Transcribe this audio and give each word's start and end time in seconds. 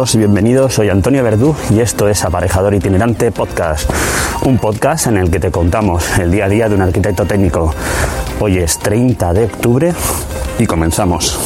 Y 0.00 0.16
bienvenidos, 0.16 0.72
soy 0.72 0.88
Antonio 0.88 1.22
Verdú 1.22 1.54
y 1.68 1.80
esto 1.80 2.08
es 2.08 2.24
Aparejador 2.24 2.72
Itinerante 2.72 3.30
Podcast, 3.30 3.90
un 4.46 4.56
podcast 4.56 5.08
en 5.08 5.18
el 5.18 5.30
que 5.30 5.38
te 5.38 5.50
contamos 5.50 6.18
el 6.18 6.30
día 6.30 6.46
a 6.46 6.48
día 6.48 6.68
de 6.70 6.74
un 6.74 6.80
arquitecto 6.80 7.26
técnico. 7.26 7.74
Hoy 8.40 8.56
es 8.56 8.78
30 8.78 9.34
de 9.34 9.44
octubre 9.44 9.92
y 10.58 10.66
comenzamos. 10.66 11.38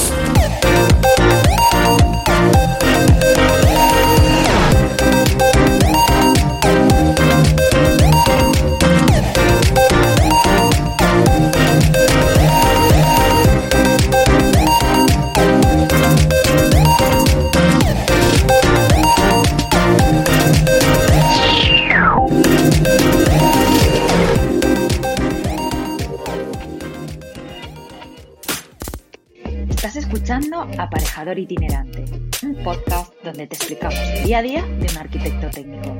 Itinerante, 31.32 32.04
un 32.42 32.54
podcast 32.62 33.10
donde 33.24 33.46
te 33.46 33.56
explicamos 33.56 33.98
el 33.98 34.24
día 34.24 34.38
a 34.38 34.42
día 34.42 34.62
de 34.62 34.86
un 34.92 34.98
arquitecto 34.98 35.48
técnico. 35.48 35.96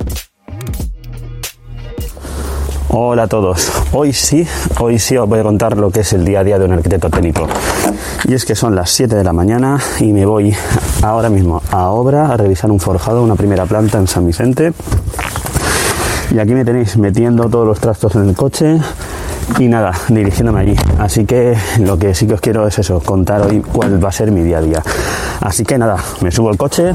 Hola 2.91 3.22
a 3.22 3.27
todos. 3.27 3.72
Hoy 3.92 4.12
sí, 4.12 4.47
hoy 4.78 4.98
sí 4.98 5.16
os 5.16 5.27
voy 5.27 5.41
a 5.41 5.42
contar 5.42 5.78
lo 5.78 5.91
que 5.91 6.00
es 6.00 6.12
el 6.12 6.26
día 6.26 6.41
a 6.41 6.44
día 6.44 6.59
de 6.59 6.66
un 6.66 6.72
arquitecto 6.72 7.09
técnico. 7.09 7.49
Y 8.28 8.34
es 8.34 8.44
que 8.44 8.54
son 8.54 8.76
las 8.76 8.91
7 8.91 9.16
de 9.16 9.25
la 9.25 9.32
mañana 9.32 9.81
y 9.99 10.12
me 10.12 10.26
voy 10.26 10.54
ahora 11.03 11.31
mismo 11.31 11.62
a 11.70 11.88
obra 11.88 12.28
a 12.28 12.37
revisar 12.37 12.70
un 12.70 12.78
forjado, 12.78 13.22
una 13.22 13.34
primera 13.34 13.65
planta 13.65 13.99
en 13.99 14.06
San 14.06 14.26
Vicente. 14.26 14.75
Y 16.32 16.38
aquí 16.38 16.53
me 16.53 16.66
tenéis 16.66 16.99
metiendo 16.99 17.49
todos 17.49 17.66
los 17.66 17.81
trastos 17.81 18.15
en 18.16 18.28
el 18.28 18.37
coche 18.37 18.78
y 19.59 19.69
nada, 19.69 19.93
dirigiéndome 20.09 20.60
allí. 20.60 20.75
Así 20.99 21.25
que 21.25 21.56
lo 21.81 21.99
que 21.99 22.15
sí 22.15 22.27
que 22.27 22.34
os 22.34 22.41
quiero 22.41 22.66
es 22.66 22.78
eso, 22.78 23.00
contar 23.00 23.43
hoy 23.43 23.60
cuál 23.60 24.03
va 24.03 24.09
a 24.09 24.12
ser 24.12 24.31
mi 24.31 24.43
día 24.43 24.59
a 24.59 24.62
día. 24.62 24.82
Así 25.41 25.65
que 25.65 25.78
nada, 25.78 26.03
me 26.21 26.31
subo 26.31 26.50
al 26.50 26.56
coche, 26.56 26.94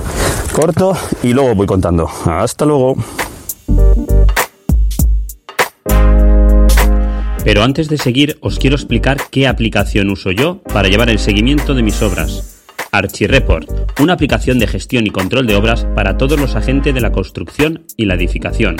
corto 0.53 0.97
y 1.23 1.33
luego 1.33 1.55
voy 1.55 1.67
contando. 1.67 2.09
Hasta 2.25 2.65
luego. 2.65 2.95
Pero 7.43 7.63
antes 7.63 7.89
de 7.89 7.97
seguir, 7.97 8.37
os 8.41 8.59
quiero 8.59 8.75
explicar 8.75 9.17
qué 9.31 9.47
aplicación 9.47 10.09
uso 10.09 10.31
yo 10.31 10.61
para 10.61 10.87
llevar 10.87 11.09
el 11.09 11.19
seguimiento 11.19 11.73
de 11.73 11.83
mis 11.83 12.01
obras. 12.01 12.58
ArchiReport, 12.91 13.99
una 13.99 14.13
aplicación 14.13 14.59
de 14.59 14.67
gestión 14.67 15.07
y 15.07 15.09
control 15.09 15.47
de 15.47 15.55
obras 15.55 15.85
para 15.95 16.17
todos 16.17 16.39
los 16.39 16.55
agentes 16.55 16.93
de 16.93 17.01
la 17.01 17.11
construcción 17.11 17.85
y 17.97 18.05
la 18.05 18.15
edificación. 18.15 18.77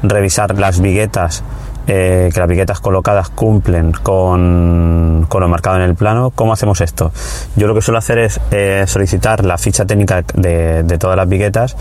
revisar 0.03 0.59
las 0.59 0.81
viguetas 0.81 1.45
eh, 1.87 2.31
que 2.33 2.41
las 2.41 2.49
viguetas 2.49 2.81
colocadas 2.81 3.29
cumplen 3.29 3.93
con, 3.93 5.27
con, 5.29 5.41
lo 5.41 5.49
marcado 5.49 5.77
en 5.77 5.83
el 5.83 5.95
plano. 5.95 6.31
¿Cómo 6.35 6.53
hacemos 6.53 6.81
esto? 6.81 7.13
Yo 7.57 7.67
lo 7.67 7.75
que 7.75 7.83
suelo 7.83 7.99
hacer 7.99 8.19
es 8.19 8.41
eh, 8.51 8.85
solicitar 8.87 9.45
la 9.45 9.59
ficha 9.59 9.85
técnica 9.85 10.23
de, 10.35 10.83
de, 10.83 10.99
todas 10.99 11.17
las 11.17 11.29
viguetas 11.29 11.77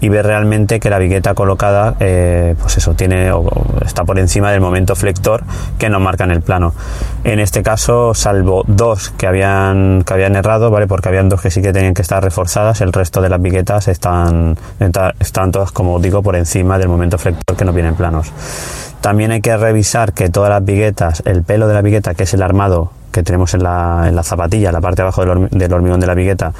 y 0.00 0.08
ver 0.08 0.26
realmente 0.26 0.80
que 0.80 0.90
la 0.90 0.98
vigueta 0.98 1.34
colocada, 1.34 1.94
eh, 2.00 2.56
pues 2.60 2.78
eso, 2.78 2.94
tiene 2.94 3.30
o, 3.30 3.48
está 3.84 4.04
por 4.04 4.18
encima 4.18 4.50
del 4.50 4.60
momento 4.60 4.96
flector 4.96 5.44
que 5.78 5.88
nos 5.88 6.00
marca 6.00 6.24
en 6.24 6.32
el 6.32 6.40
plano. 6.40 6.74
En 7.22 7.38
este 7.38 7.62
caso, 7.62 8.12
salvo 8.14 8.64
dos 8.66 9.10
que 9.10 9.26
habían, 9.26 10.02
que 10.04 10.14
habían 10.14 10.34
errado, 10.36 10.70
¿vale? 10.70 10.86
Porque 10.86 11.08
habían 11.08 11.28
dos 11.28 11.40
que 11.40 11.50
sí 11.50 11.62
que 11.62 11.72
tenían 11.72 11.94
que 11.94 12.02
estar 12.02 12.22
reforzadas, 12.22 12.80
el 12.80 12.92
resto 12.92 13.22
de 13.22 13.28
las 13.28 13.40
viguetas 13.40 13.88
están, 13.88 14.56
están 15.20 15.52
todas, 15.52 15.70
como 15.72 15.98
digo, 16.00 16.22
por 16.22 16.36
encima 16.36 16.78
del 16.78 16.88
momento 16.88 17.18
flector 17.18 17.56
que 17.56 17.64
nos 17.64 17.74
viene 17.74 17.90
en 17.90 17.94
planos. 17.94 18.32
También 19.04 19.32
hay 19.32 19.42
que 19.42 19.54
revisar 19.54 20.14
que 20.14 20.30
todas 20.30 20.48
las 20.48 20.64
viguetas, 20.64 21.22
el 21.26 21.42
pelo 21.42 21.68
de 21.68 21.74
la 21.74 21.82
vigueta, 21.82 22.14
que 22.14 22.22
es 22.22 22.32
el 22.32 22.40
armado 22.40 22.90
que 23.12 23.22
tenemos 23.22 23.52
en 23.52 23.62
la, 23.62 24.04
en 24.08 24.16
la 24.16 24.22
zapatilla, 24.22 24.72
la 24.72 24.80
parte 24.80 25.02
de 25.02 25.02
abajo 25.02 25.20
del, 25.20 25.30
horm 25.30 25.48
del, 25.50 25.74
hormigón 25.74 26.00
de 26.00 26.06
la 26.06 26.14
vigueta, 26.14 26.54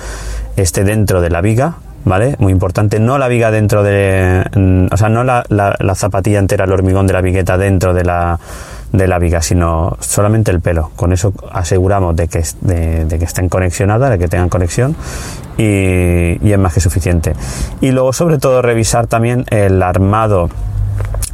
esté 0.54 0.84
dentro 0.84 1.22
de 1.22 1.30
la 1.30 1.40
viga, 1.40 1.76
¿vale? 2.04 2.36
Muy 2.40 2.52
importante, 2.52 3.00
no 3.00 3.16
la 3.16 3.28
viga 3.28 3.50
dentro 3.50 3.82
de, 3.82 4.44
o 4.92 4.96
sea, 4.98 5.08
no 5.08 5.24
la, 5.24 5.46
la, 5.48 5.74
la 5.80 5.94
zapatilla 5.94 6.38
entera, 6.38 6.66
el 6.66 6.72
hormigón 6.72 7.06
de 7.06 7.14
la 7.14 7.22
vigueta 7.22 7.56
dentro 7.56 7.94
de 7.94 8.04
la, 8.04 8.38
de 8.92 9.08
la 9.08 9.18
viga, 9.18 9.40
sino 9.40 9.96
solamente 10.00 10.50
el 10.50 10.60
pelo. 10.60 10.90
Con 10.96 11.14
eso 11.14 11.32
aseguramos 11.50 12.14
de 12.14 12.28
que, 12.28 12.44
de, 12.60 13.06
de 13.06 13.18
que 13.18 13.24
estén 13.24 13.48
conexionadas, 13.48 14.10
de 14.10 14.18
que 14.18 14.28
tengan 14.28 14.50
conexión 14.50 14.94
y, 15.56 16.46
y 16.46 16.52
es 16.52 16.58
más 16.58 16.74
que 16.74 16.80
suficiente. 16.80 17.32
Y 17.80 17.90
luego 17.92 18.12
sobre 18.12 18.36
todo 18.36 18.60
revisar 18.60 19.06
también 19.06 19.46
el 19.48 19.82
armado 19.82 20.50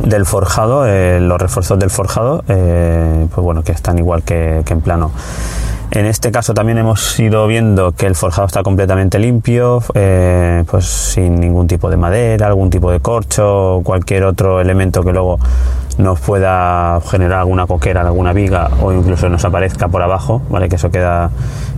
del 0.05 0.27
forjado, 0.27 0.87
eh, 0.87 1.21
los 1.21 1.41
refuerzos 1.41 1.79
del 1.79 1.91
forjado, 1.91 2.45
eh, 2.49 3.27
pues 3.33 3.45
bueno, 3.45 3.63
que 3.63 3.73
están 3.73 3.99
igual 3.99 4.23
que, 4.23 4.63
en 4.67 4.81
plano. 4.81 5.13
En 5.91 6.07
este 6.07 6.31
caso 6.31 6.55
también 6.55 6.79
hemos 6.79 7.19
ido 7.19 7.49
viendo 7.49 7.93
que 7.93 8.07
el 8.07 8.15
forjado 8.15 8.47
está 8.47 8.63
completamente 8.63 9.19
limpio, 9.19 9.83
eh, 9.95 10.63
pues 10.71 10.87
sin 10.87 11.41
ningún 11.41 11.67
tipo 11.67 11.91
de 11.91 11.97
madera, 11.97 12.47
algún 12.47 12.71
tipo 12.71 12.93
de 12.93 13.01
corcho, 13.01 13.81
cualquier 13.83 14.25
otro 14.25 14.61
elemento 14.61 15.03
que 15.03 15.13
luego 15.13 15.41
nos 15.99 16.21
pueda 16.21 17.01
generar 17.11 17.41
alguna 17.41 17.67
coquera, 17.67 18.03
alguna 18.03 18.33
viga 18.33 18.71
o 18.81 18.93
incluso 18.93 19.29
nos 19.29 19.45
aparezca 19.45 19.89
por 19.89 20.01
abajo, 20.03 20.41
¿vale? 20.49 20.69
Que 20.69 20.77
eso 20.77 20.91
queda, 20.91 21.31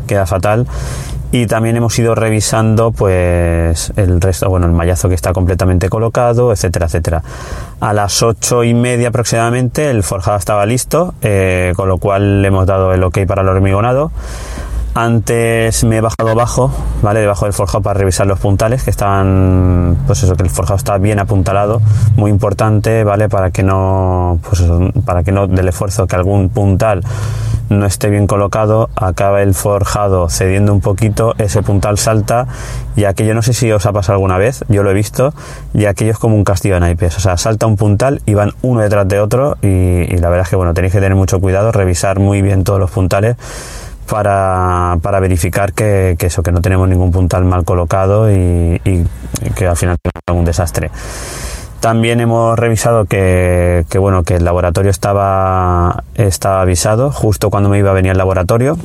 queda 0.07 0.27
fatal. 0.27 0.67
Y 1.35 1.47
también 1.47 1.77
hemos 1.77 1.99
ido 1.99 2.15
revisando 2.15 2.93
pues 2.93 3.91
el 3.97 4.21
resto, 4.21 4.51
bueno, 4.51 4.67
el 4.67 4.73
mallazo 4.73 5.09
que 5.09 5.15
está 5.15 5.33
completamente 5.33 5.89
colocado, 5.89 6.53
etcétera, 6.53 6.87
etcétera. 6.87 7.23
A 7.81 7.95
las 7.95 8.23
ocho 8.23 8.65
y 8.65 8.75
media 8.75 9.09
aproximadamente 9.09 9.89
el 9.89 10.03
forjado 10.03 10.37
estaba 10.37 10.67
listo, 10.67 11.15
eh, 11.23 11.73
con 11.75 11.89
lo 11.89 11.97
cual 11.97 12.43
le 12.43 12.49
hemos 12.49 12.67
dado 12.67 12.93
el 12.93 13.03
ok 13.03 13.21
para 13.27 13.41
el 13.41 13.49
hormigonado. 13.49 14.13
Antes 14.95 15.85
me 15.85 15.97
he 15.97 16.01
bajado 16.03 16.31
abajo, 16.31 16.71
¿vale? 17.01 17.21
Debajo 17.21 17.47
del 17.47 17.55
forjado 17.55 17.81
para 17.81 17.99
revisar 17.99 18.27
los 18.27 18.39
puntales, 18.39 18.83
que 18.83 18.91
están, 18.91 19.97
pues 20.07 20.23
eso, 20.23 20.37
que 20.37 20.43
el 20.43 20.51
forjado 20.51 20.77
está 20.77 20.99
bien 20.99 21.19
apuntalado, 21.19 21.81
muy 22.17 22.31
importante, 22.31 23.03
¿vale? 23.03 23.31
Para 23.31 23.51
que 23.51 23.63
no, 23.63 24.39
pues 24.47 24.61
eso, 24.61 24.91
para 25.07 25.23
que 25.23 25.33
no 25.33 25.47
del 25.47 25.69
esfuerzo 25.69 26.07
que 26.07 26.17
algún 26.17 26.51
puntal 26.51 27.03
no 27.71 27.87
esté 27.87 28.11
bien 28.11 28.27
colocado, 28.27 28.91
acaba 28.95 29.41
el 29.41 29.55
forjado 29.55 30.29
cediendo 30.29 30.75
un 30.75 30.83
poquito, 30.83 31.35
ese 31.39 31.63
puntal 31.63 31.97
salta 31.97 32.47
y 32.95 33.05
aquello 33.05 33.35
no 33.35 33.41
sé 33.41 33.55
si 33.55 33.73
os 33.73 33.87
ha 33.87 33.93
pasado 33.93 34.17
alguna 34.17 34.37
vez, 34.37 34.63
yo 34.69 34.83
lo 34.83 34.91
he 34.91 34.95
visto, 34.95 35.33
y 35.73 35.87
aquello 35.87 36.11
es 36.11 36.19
como 36.19 36.37
un 36.37 36.45
castillo 36.45 36.75
de 36.75 36.81
naipes, 36.81 37.17
o 37.17 37.21
sea, 37.21 37.39
salta 37.39 37.67
un 37.67 37.77
puntal 37.77 38.21
y 38.27 38.35
van 38.35 38.53
uno 38.61 38.83
detrás 38.83 39.09
de 39.09 39.21
otro 39.21 39.57
y, 39.63 39.69
y 39.69 40.19
la 40.19 40.29
verdad 40.29 40.45
es 40.45 40.51
que 40.51 40.57
bueno, 40.57 40.75
tenéis 40.75 40.93
que 40.93 41.01
tener 41.01 41.15
mucho 41.15 41.41
cuidado, 41.41 41.73
revisar 41.73 42.19
muy 42.19 42.43
bien 42.43 42.63
todos 42.63 42.79
los 42.79 42.91
puntales 42.91 43.39
para, 44.09 44.99
para 45.03 45.21
verificar 45.21 45.73
que, 45.73 46.17
eso, 46.19 46.43
que 46.43 46.53
no 46.53 46.61
tenemos 46.61 46.89
ningún 46.89 47.13
puntal 47.13 47.45
mal 47.45 47.65
colocado 47.65 48.31
y, 48.31 48.81
que 49.57 49.67
al 49.67 49.77
final 49.77 49.97
tenga 50.01 50.39
un 50.39 50.45
desastre. 50.45 50.91
También 51.81 52.21
hemos 52.21 52.59
revisado 52.59 53.07
que, 53.07 53.85
que, 53.91 53.99
bueno, 53.99 54.23
que 54.23 54.37
el 54.37 54.45
laboratorio 54.45 54.91
estaba, 54.91 56.05
estaba 56.15 56.61
avisado 56.61 57.11
justo 57.11 57.51
cuando 57.51 57.69
me 57.69 57.79
iba 57.79 57.91
a 57.91 57.95
venir 57.95 58.13
al 58.13 58.19
laboratorio. 58.19 58.79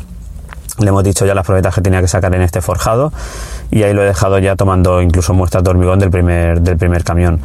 Le 0.79 0.89
hemos 0.89 1.03
dicho 1.03 1.25
ya 1.25 1.33
las 1.33 1.45
probetas 1.45 1.73
que 1.73 1.81
tenía 1.81 2.01
que 2.01 2.07
sacar 2.07 2.33
en 2.35 2.41
este 2.41 2.61
forjado 2.61 3.11
y 3.71 3.83
ahí 3.83 3.93
lo 3.93 4.03
he 4.03 4.05
dejado 4.05 4.39
ya 4.39 4.55
tomando 4.55 5.01
incluso 5.01 5.33
muestras 5.33 5.63
de 5.63 5.69
hormigón 5.69 5.99
del 5.99 6.11
primer, 6.11 6.61
del 6.61 6.77
primer 6.77 7.03
camión 7.03 7.41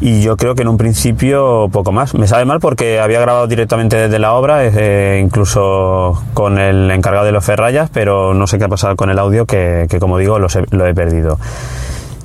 y 0.00 0.22
yo 0.22 0.36
creo 0.36 0.54
que 0.54 0.62
en 0.62 0.68
un 0.68 0.78
principio 0.78 1.68
poco 1.70 1.92
más. 1.92 2.14
Me 2.14 2.26
sabe 2.26 2.44
mal 2.44 2.58
porque 2.58 3.00
había 3.00 3.20
grabado 3.20 3.46
directamente 3.46 3.96
desde 3.96 4.18
la 4.18 4.32
obra, 4.32 4.64
eh, 4.64 5.20
incluso 5.22 6.22
con 6.32 6.58
el 6.58 6.90
encargado 6.90 7.26
de 7.26 7.32
los 7.32 7.44
ferrayas, 7.44 7.90
pero 7.92 8.32
no 8.32 8.46
sé 8.46 8.58
qué 8.58 8.64
ha 8.64 8.68
pasado 8.68 8.96
con 8.96 9.10
el 9.10 9.18
audio 9.18 9.44
que, 9.44 9.86
que 9.90 10.00
como 10.00 10.16
digo, 10.16 10.38
lo 10.38 10.46
he, 10.46 10.76
lo 10.76 10.86
he, 10.86 10.94
perdido. 10.94 11.38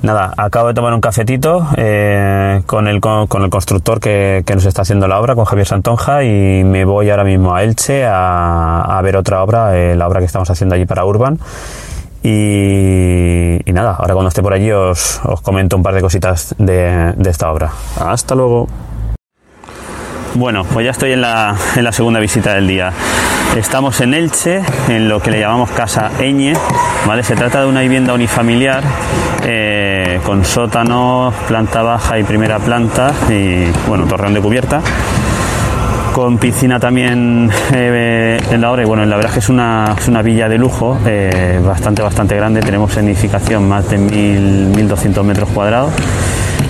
Nada, 0.06 0.32
acabo 0.36 0.68
de 0.68 0.74
tomar 0.74 0.94
un 0.94 1.00
cafetito 1.00 1.66
eh, 1.76 2.62
con, 2.64 2.86
el, 2.86 3.00
con, 3.00 3.26
con, 3.26 3.42
el 3.42 3.50
constructor 3.50 3.98
que, 3.98 4.44
que, 4.46 4.54
nos 4.54 4.64
está 4.64 4.82
haciendo 4.82 5.08
la 5.08 5.18
obra, 5.18 5.34
con 5.34 5.46
Javier 5.46 5.66
Santonja, 5.66 6.22
y 6.22 6.62
me 6.62 6.84
voy 6.84 7.10
ahora 7.10 7.24
mismo 7.24 7.56
a 7.56 7.64
Elche 7.64 8.04
a, 8.04 8.82
a 8.82 9.02
ver 9.02 9.16
otra 9.16 9.42
obra, 9.42 9.76
eh, 9.76 9.96
la 9.96 10.06
obra 10.06 10.20
que 10.20 10.26
estamos 10.26 10.48
haciendo 10.48 10.76
allí 10.76 10.86
para 10.86 11.04
Urban. 11.04 11.40
Y, 12.22 13.68
y, 13.68 13.72
nada, 13.72 13.96
ahora 13.98 14.14
cuando 14.14 14.28
esté 14.28 14.42
por 14.42 14.52
allí 14.52 14.70
os, 14.70 15.20
os 15.24 15.40
comento 15.40 15.76
un 15.76 15.82
par 15.82 15.94
de 15.94 16.02
cositas 16.02 16.54
de, 16.56 17.12
de, 17.16 17.28
esta 17.28 17.50
obra. 17.50 17.72
Hasta 17.98 18.36
luego. 18.36 18.68
Bueno, 20.36 20.64
pues 20.72 20.84
ya 20.84 20.92
estoy 20.92 21.14
en 21.14 21.22
la, 21.22 21.56
en 21.74 21.82
la, 21.82 21.90
segunda 21.90 22.20
visita 22.20 22.54
del 22.54 22.68
día. 22.68 22.92
Estamos 23.56 24.02
en 24.02 24.12
Elche, 24.12 24.60
en 24.88 25.08
lo 25.08 25.18
que 25.18 25.30
le 25.30 25.40
llamamos 25.40 25.70
Casa 25.70 26.10
Eñe. 26.20 26.52
¿vale? 27.06 27.22
Se 27.22 27.34
trata 27.34 27.62
de 27.62 27.66
una 27.66 27.80
vivienda 27.80 28.12
unifamiliar 28.12 28.84
eh, 29.44 30.20
con 30.26 30.44
sótano, 30.44 31.32
planta 31.48 31.82
baja 31.82 32.18
y 32.18 32.24
primera 32.24 32.58
planta 32.58 33.14
y, 33.30 33.64
bueno, 33.88 34.04
torreón 34.04 34.34
de 34.34 34.40
cubierta 34.40 34.82
con 36.12 36.38
piscina 36.38 36.80
también 36.80 37.50
eh, 37.74 38.38
en 38.50 38.60
la 38.62 38.70
hora 38.70 38.82
y 38.82 38.86
bueno, 38.86 39.04
la 39.04 39.16
verdad 39.16 39.32
es 39.32 39.34
que 39.34 39.40
es 39.40 39.48
una, 39.50 39.94
es 39.98 40.08
una 40.08 40.22
villa 40.22 40.48
de 40.48 40.56
lujo, 40.56 40.98
eh, 41.04 41.60
bastante, 41.62 42.00
bastante 42.00 42.34
grande, 42.34 42.60
tenemos 42.60 42.96
en 42.96 43.08
edificación 43.08 43.68
más 43.68 43.90
de 43.90 43.98
1.200 43.98 45.22
metros 45.22 45.50
cuadrados. 45.50 45.92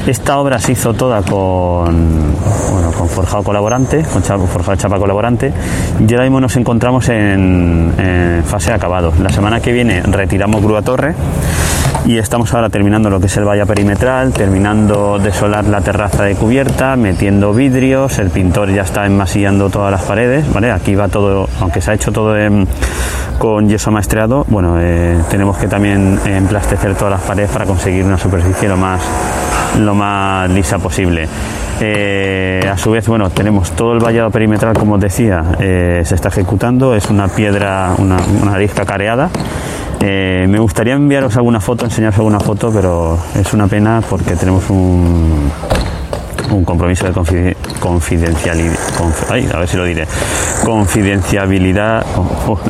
Esta 0.06 0.38
obra 0.38 0.60
se 0.60 0.70
hizo 0.70 0.94
toda 0.94 1.20
con, 1.22 2.32
bueno, 2.70 2.92
con 2.96 3.08
forjado 3.08 3.42
colaborante, 3.42 4.04
con 4.04 4.22
forjado 4.22 4.76
chapa 4.76 4.98
colaborante, 4.98 5.52
y 5.98 6.12
ahora 6.12 6.22
mismo 6.22 6.40
nos 6.40 6.56
encontramos 6.56 7.08
en, 7.08 7.92
fase 8.46 8.70
de 8.70 8.76
acabado. 8.76 9.12
La 9.20 9.30
semana 9.30 9.60
que 9.60 9.72
viene 9.72 10.02
retiramos 10.02 10.62
grúa 10.62 10.82
torre 10.82 11.16
y 12.04 12.18
estamos 12.18 12.54
ahora 12.54 12.68
terminando 12.68 13.10
lo 13.10 13.18
que 13.18 13.26
es 13.26 13.36
el 13.36 13.44
valla 13.44 13.66
perimetral, 13.66 14.32
terminando 14.32 15.18
de 15.18 15.32
solar 15.32 15.64
la 15.64 15.80
terraza 15.80 16.22
de 16.22 16.36
cubierta, 16.36 16.94
metiendo 16.94 17.52
vidrios, 17.52 18.20
el 18.20 18.30
pintor 18.30 18.70
ya 18.72 18.82
está 18.82 19.06
enmasillando 19.06 19.70
todas 19.70 19.90
las 19.90 20.02
paredes, 20.02 20.52
¿vale? 20.52 20.70
Aquí 20.70 20.94
va 20.94 21.08
todo, 21.08 21.48
aunque 21.60 21.80
se 21.80 21.90
ha 21.90 21.94
hecho 21.94 22.12
todo 22.12 22.36
con 23.38 23.68
yeso 23.68 23.90
maestreado, 23.90 24.46
bueno, 24.48 24.76
eh, 24.80 25.18
tenemos 25.28 25.58
que 25.58 25.66
también 25.66 26.20
emplastecer 26.24 26.94
todas 26.94 27.12
las 27.12 27.22
paredes 27.22 27.50
para 27.50 27.64
conseguir 27.66 28.04
una 28.04 28.18
superficie 28.18 28.68
lo 28.68 28.76
más, 28.76 29.00
lo 29.78 29.94
más 29.94 30.50
lisa 30.50 30.78
posible. 30.78 31.28
Eh, 31.80 32.66
a 32.70 32.76
su 32.78 32.90
vez, 32.90 33.06
bueno, 33.06 33.28
tenemos 33.30 33.72
todo 33.72 33.92
el 33.92 33.98
vallado 33.98 34.30
perimetral, 34.30 34.74
como 34.74 34.94
os 34.94 35.00
decía, 35.00 35.42
eh, 35.60 36.02
se 36.04 36.14
está 36.14 36.28
ejecutando, 36.28 36.94
es 36.94 37.10
una 37.10 37.28
piedra, 37.28 37.94
una, 37.98 38.16
una 38.42 38.84
careada. 38.86 39.28
Eh, 40.00 40.46
me 40.48 40.58
gustaría 40.58 40.94
enviaros 40.94 41.36
alguna 41.36 41.60
foto, 41.60 41.84
enseñaros 41.84 42.16
alguna 42.16 42.40
foto, 42.40 42.70
pero 42.72 43.18
es 43.34 43.52
una 43.52 43.66
pena 43.66 44.02
porque 44.08 44.36
tenemos 44.36 44.70
un, 44.70 45.50
un 46.50 46.64
compromiso 46.64 47.06
de 47.06 47.54
confidencialidad. 47.80 48.76
Conf, 48.96 49.30
ay, 49.30 49.48
a 49.52 49.58
ver 49.58 49.68
si 49.68 49.76
lo 49.76 49.84
diré. 49.84 50.06
Confidenciabilidad. 50.64 52.06
Oh, 52.16 52.52
oh, 52.52 52.60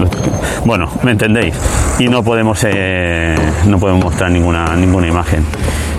bueno, 0.65 0.89
me 1.05 1.13
entendéis. 1.13 1.55
Y 1.99 2.09
no 2.09 2.25
podemos, 2.25 2.65
no 3.67 3.79
podemos 3.79 4.05
mostrar 4.05 4.31
ninguna, 4.31 4.75
ninguna 4.75 5.07
imagen. 5.07 5.45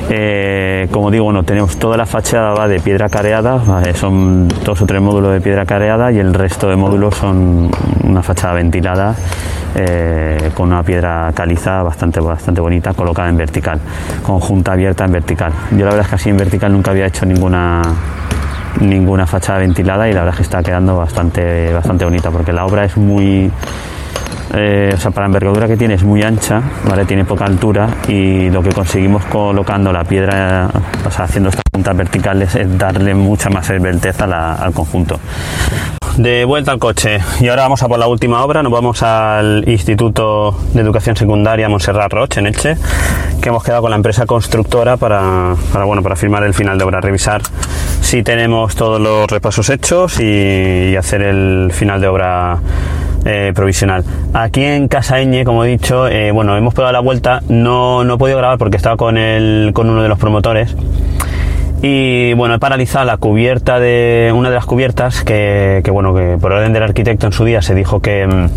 Eh, 0.10 0.88
como 0.92 1.12
digo, 1.12 1.26
bueno, 1.26 1.44
tenemos 1.44 1.78
toda 1.78 1.98
la 1.98 2.06
fachada 2.06 2.68
de 2.68 2.80
piedra 2.80 3.10
careada, 3.10 3.56
¿vale? 3.56 3.94
son 3.94 4.48
dos 4.48 4.82
o 4.82 4.86
tres 4.86 5.02
módulos 5.02 5.34
de 5.34 5.42
piedra 5.42 5.66
careada 5.66 6.12
y 6.14 6.20
el 6.20 6.34
resto 6.34 6.70
de 6.70 6.78
módulos 6.78 7.16
son 7.16 7.70
una 8.04 8.24
fachada 8.24 8.54
ventilada 8.54 9.14
eh, 9.76 10.52
con 10.54 10.72
una 10.72 10.82
piedra 10.82 11.32
caliza 11.36 11.84
bastante, 11.84 12.22
bastante 12.22 12.62
bonita 12.62 12.94
colocada 12.94 13.28
en 13.28 13.38
vertical, 13.38 13.80
conjunta 14.24 14.72
abierta 14.72 15.04
en 15.04 15.12
vertical. 15.12 15.52
Yo 15.72 15.80
la 15.80 15.92
verdad 15.92 16.02
es 16.02 16.08
que 16.08 16.16
así 16.16 16.30
en 16.30 16.38
vertical 16.38 16.72
nunca 16.72 16.92
había 16.92 17.08
hecho 17.08 17.26
ninguna 17.26 17.82
ninguna 18.80 19.26
fachada 19.26 19.60
ventilada 19.60 20.08
y 20.08 20.14
la 20.14 20.20
verdad 20.20 20.34
es 20.34 20.38
que 20.38 20.44
está 20.44 20.62
quedando 20.62 20.96
bastante, 20.96 21.74
bastante 21.74 22.06
bonita 22.06 22.30
porque 22.32 22.54
la 22.54 22.66
obra 22.66 22.86
es 22.86 22.96
muy 22.96 23.52
eh, 24.54 24.92
o 24.94 24.98
sea, 24.98 25.12
para 25.12 25.26
la 25.26 25.28
envergadura 25.28 25.68
que 25.68 25.78
tiene 25.78 25.96
es 25.96 26.04
muy 26.04 26.24
ancha, 26.24 26.62
¿vale? 26.88 27.06
tiene 27.06 27.26
poca 27.26 27.46
altura 27.46 27.90
y 28.08 28.50
lo 28.50 28.64
que 28.64 28.72
conseguimos 28.72 29.26
colocando 29.26 29.92
la 29.92 30.04
piedra, 30.04 30.70
haciendo 31.06 31.50
estas 31.50 31.64
puntas 31.72 31.96
verticales 31.96 32.56
es 32.56 32.78
darle 32.78 33.14
mucha 33.14 33.50
más 33.50 33.70
esbeltez 33.70 34.20
al 34.22 34.74
conjunto. 34.74 35.20
De 36.18 36.46
vuelta 36.46 36.72
al 36.72 36.80
coche 36.80 37.20
y 37.40 37.48
ahora 37.48 37.64
vamos 37.64 37.84
a 37.84 37.88
por 37.88 38.00
la 38.00 38.08
última 38.08 38.44
obra, 38.44 38.64
nos 38.64 38.72
vamos 38.72 39.04
al 39.04 39.64
Instituto 39.68 40.58
de 40.74 40.82
Educación 40.82 41.16
Secundaria 41.16 41.70
Montserrat 41.70 42.12
Roche 42.12 42.40
en 42.40 42.48
Elche, 42.48 42.76
que 43.40 43.50
hemos 43.50 43.64
quedado 43.64 43.84
con 43.84 43.92
la 43.92 43.98
empresa 43.98 44.26
constructora 44.26 44.98
para, 44.98 45.56
bueno, 45.86 46.02
para 46.02 46.16
firmar 46.16 46.44
el 46.44 46.56
final 46.56 46.78
de 46.78 46.86
obra, 46.86 47.02
revisar 47.02 47.44
si 48.02 48.24
tenemos 48.24 48.76
todos 48.76 49.00
los 49.00 49.30
repasos 49.30 49.70
hechos 49.70 50.20
y 50.20 50.96
hacer 50.96 51.22
el 51.22 51.72
final 51.72 52.02
de 52.02 52.08
obra 52.08 52.58
eh, 53.28 53.52
provisional. 53.54 54.04
Aquí 54.34 54.64
en 54.64 54.88
Casa 54.88 55.20
Eñe, 55.20 55.44
como 55.44 55.66
he 55.66 55.68
dicho, 55.68 56.08
eh, 56.08 56.32
bueno, 56.32 56.56
hemos 56.56 56.74
pegado 56.74 56.94
la 56.94 57.02
vuelta, 57.02 57.42
no, 57.50 58.04
no 58.04 58.14
he 58.14 58.18
podido 58.18 58.38
grabar 58.38 58.58
porque 58.58 58.78
estaba 58.78 58.96
con, 58.96 59.18
el, 59.18 59.72
con 59.74 59.90
uno 59.90 60.02
de 60.02 60.10
los 60.10 60.18
promotores. 60.18 60.76
Y 61.82 62.34
bueno, 62.34 62.56
he 62.56 62.60
paralizado 62.60 63.06
la 63.06 63.18
cubierta 63.18 63.80
de 63.80 64.32
una 64.34 64.50
de 64.50 64.56
las 64.56 64.66
cubiertas 64.66 65.24
que, 65.24 65.82
que 65.84 65.92
bueno, 65.92 66.16
que 66.16 66.38
por 66.40 66.52
orden 66.52 66.74
del 66.74 66.84
arquitecto 66.84 67.28
en 67.28 67.34
su 67.34 67.46
día 67.46 67.62
se 67.62 67.76
dijo 67.76 68.00
que, 68.00 68.48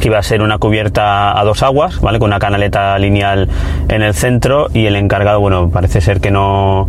que 0.00 0.08
iba 0.08 0.18
a 0.18 0.22
ser 0.22 0.40
una 0.40 0.58
cubierta 0.58 1.38
a 1.38 1.44
dos 1.44 1.62
aguas, 1.62 2.00
¿vale? 2.00 2.18
Con 2.18 2.28
una 2.28 2.38
canaleta 2.38 2.98
lineal 2.98 3.48
en 3.88 4.02
el 4.02 4.14
centro 4.14 4.68
y 4.72 4.86
el 4.86 4.96
encargado, 4.96 5.40
bueno, 5.40 5.68
parece 5.68 6.00
ser 6.00 6.20
que 6.20 6.30
no 6.30 6.88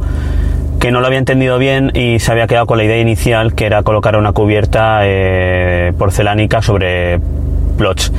que 0.80 0.92
no 0.92 1.02
lo 1.02 1.08
había 1.08 1.20
entendido 1.20 1.58
bien 1.58 1.92
y 1.94 2.20
se 2.20 2.32
había 2.32 2.48
quedado 2.48 2.66
con 2.66 2.78
la 2.78 2.84
idea 2.84 3.00
inicial 3.00 3.54
que 3.54 3.66
era 3.66 3.84
colocar 3.84 4.16
una 4.16 4.32
cubierta 4.32 5.00
eh, 5.04 5.94
porcelánica 5.98 6.62
sobre 6.62 7.20
plots. 7.78 8.12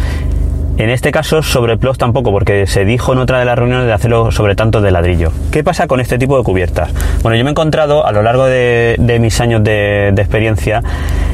En 0.79 0.91
este 0.91 1.11
caso, 1.11 1.43
sobre 1.43 1.77
tampoco, 1.99 2.31
porque 2.31 2.67
se 2.69 2.85
dijo 2.85 3.13
en 3.13 3.19
otra 3.19 3.41
de 3.41 3.45
las 3.45 3.59
reuniones 3.59 3.87
de 3.87 3.93
hacerlo 3.93 4.31
sobre 4.31 4.55
tanto 4.55 4.81
de 4.81 4.91
ladrillo. 4.93 5.33
¿Qué 5.51 5.65
pasa 5.65 5.87
con 5.89 6.01
este 6.01 6.19
tipo 6.19 6.39
de 6.39 6.45
cubiertas? 6.45 6.93
Bueno, 7.23 7.37
yo 7.37 7.43
me 7.43 7.51
he 7.51 7.53
encontrado 7.53 8.07
a 8.07 8.13
lo 8.13 8.23
largo 8.23 8.45
de, 8.47 9.19
mis 9.21 9.41
años 9.41 9.65
de, 9.65 10.09
experiencia 10.17 10.83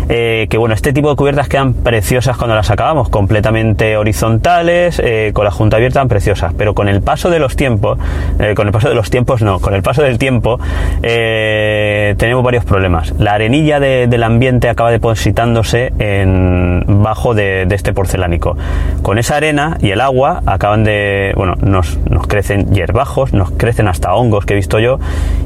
eh, 0.09 0.47
que, 0.49 0.57
bueno, 0.59 0.75
este 0.75 0.93
tipo 0.93 1.11
de 1.11 1.17
cubiertas 1.17 1.49
quedan 1.49 1.75
preciosas 1.75 2.37
cuando 2.37 2.55
las 2.55 2.71
acabamos, 2.71 3.09
completamente 3.11 3.97
horizontales, 3.97 4.99
eh, 5.03 5.33
con 5.35 5.45
la 5.45 5.51
junta 5.51 5.77
abierta, 5.77 6.05
preciosas. 6.07 6.55
Pero 6.57 6.75
con 6.75 6.89
el 6.89 7.03
paso 7.03 7.29
de 7.29 7.39
los 7.39 7.57
tiempos, 7.57 7.99
eh, 8.39 8.55
con 8.55 8.67
el 8.67 8.73
paso 8.73 8.89
de 8.89 8.95
los 8.95 9.11
tiempos 9.11 9.43
no, 9.43 9.61
con 9.61 9.75
el 9.75 9.83
paso 9.83 10.03
del 10.03 10.19
tiempo, 10.19 10.59
tenemos 11.03 12.43
varios 12.45 12.65
problemas. 12.65 13.13
La 13.19 13.33
arenilla 13.35 13.81
de- 13.81 14.07
del 14.07 14.23
ambiente 14.23 14.69
acaba 14.69 14.91
depositándose 14.91 15.93
en 15.99 16.85
bajo 17.03 17.35
de, 17.35 17.67
de 17.67 17.75
este 17.75 17.93
porcelánico. 17.93 18.57
Con 19.03 19.19
esa 19.19 19.34
arena 19.37 19.77
y 19.81 19.91
el 19.91 20.01
agua 20.01 20.43
acaban 20.47 20.85
de, 20.85 21.33
bueno, 21.37 21.55
nos, 21.61 21.99
crecen 22.29 22.73
hierbajos, 22.73 23.33
nos 23.33 23.51
crecen 23.51 23.89
hasta 23.89 24.15
hongos 24.15 24.45
que 24.47 24.55
he 24.55 24.57
visto 24.57 24.79
yo, 24.79 24.99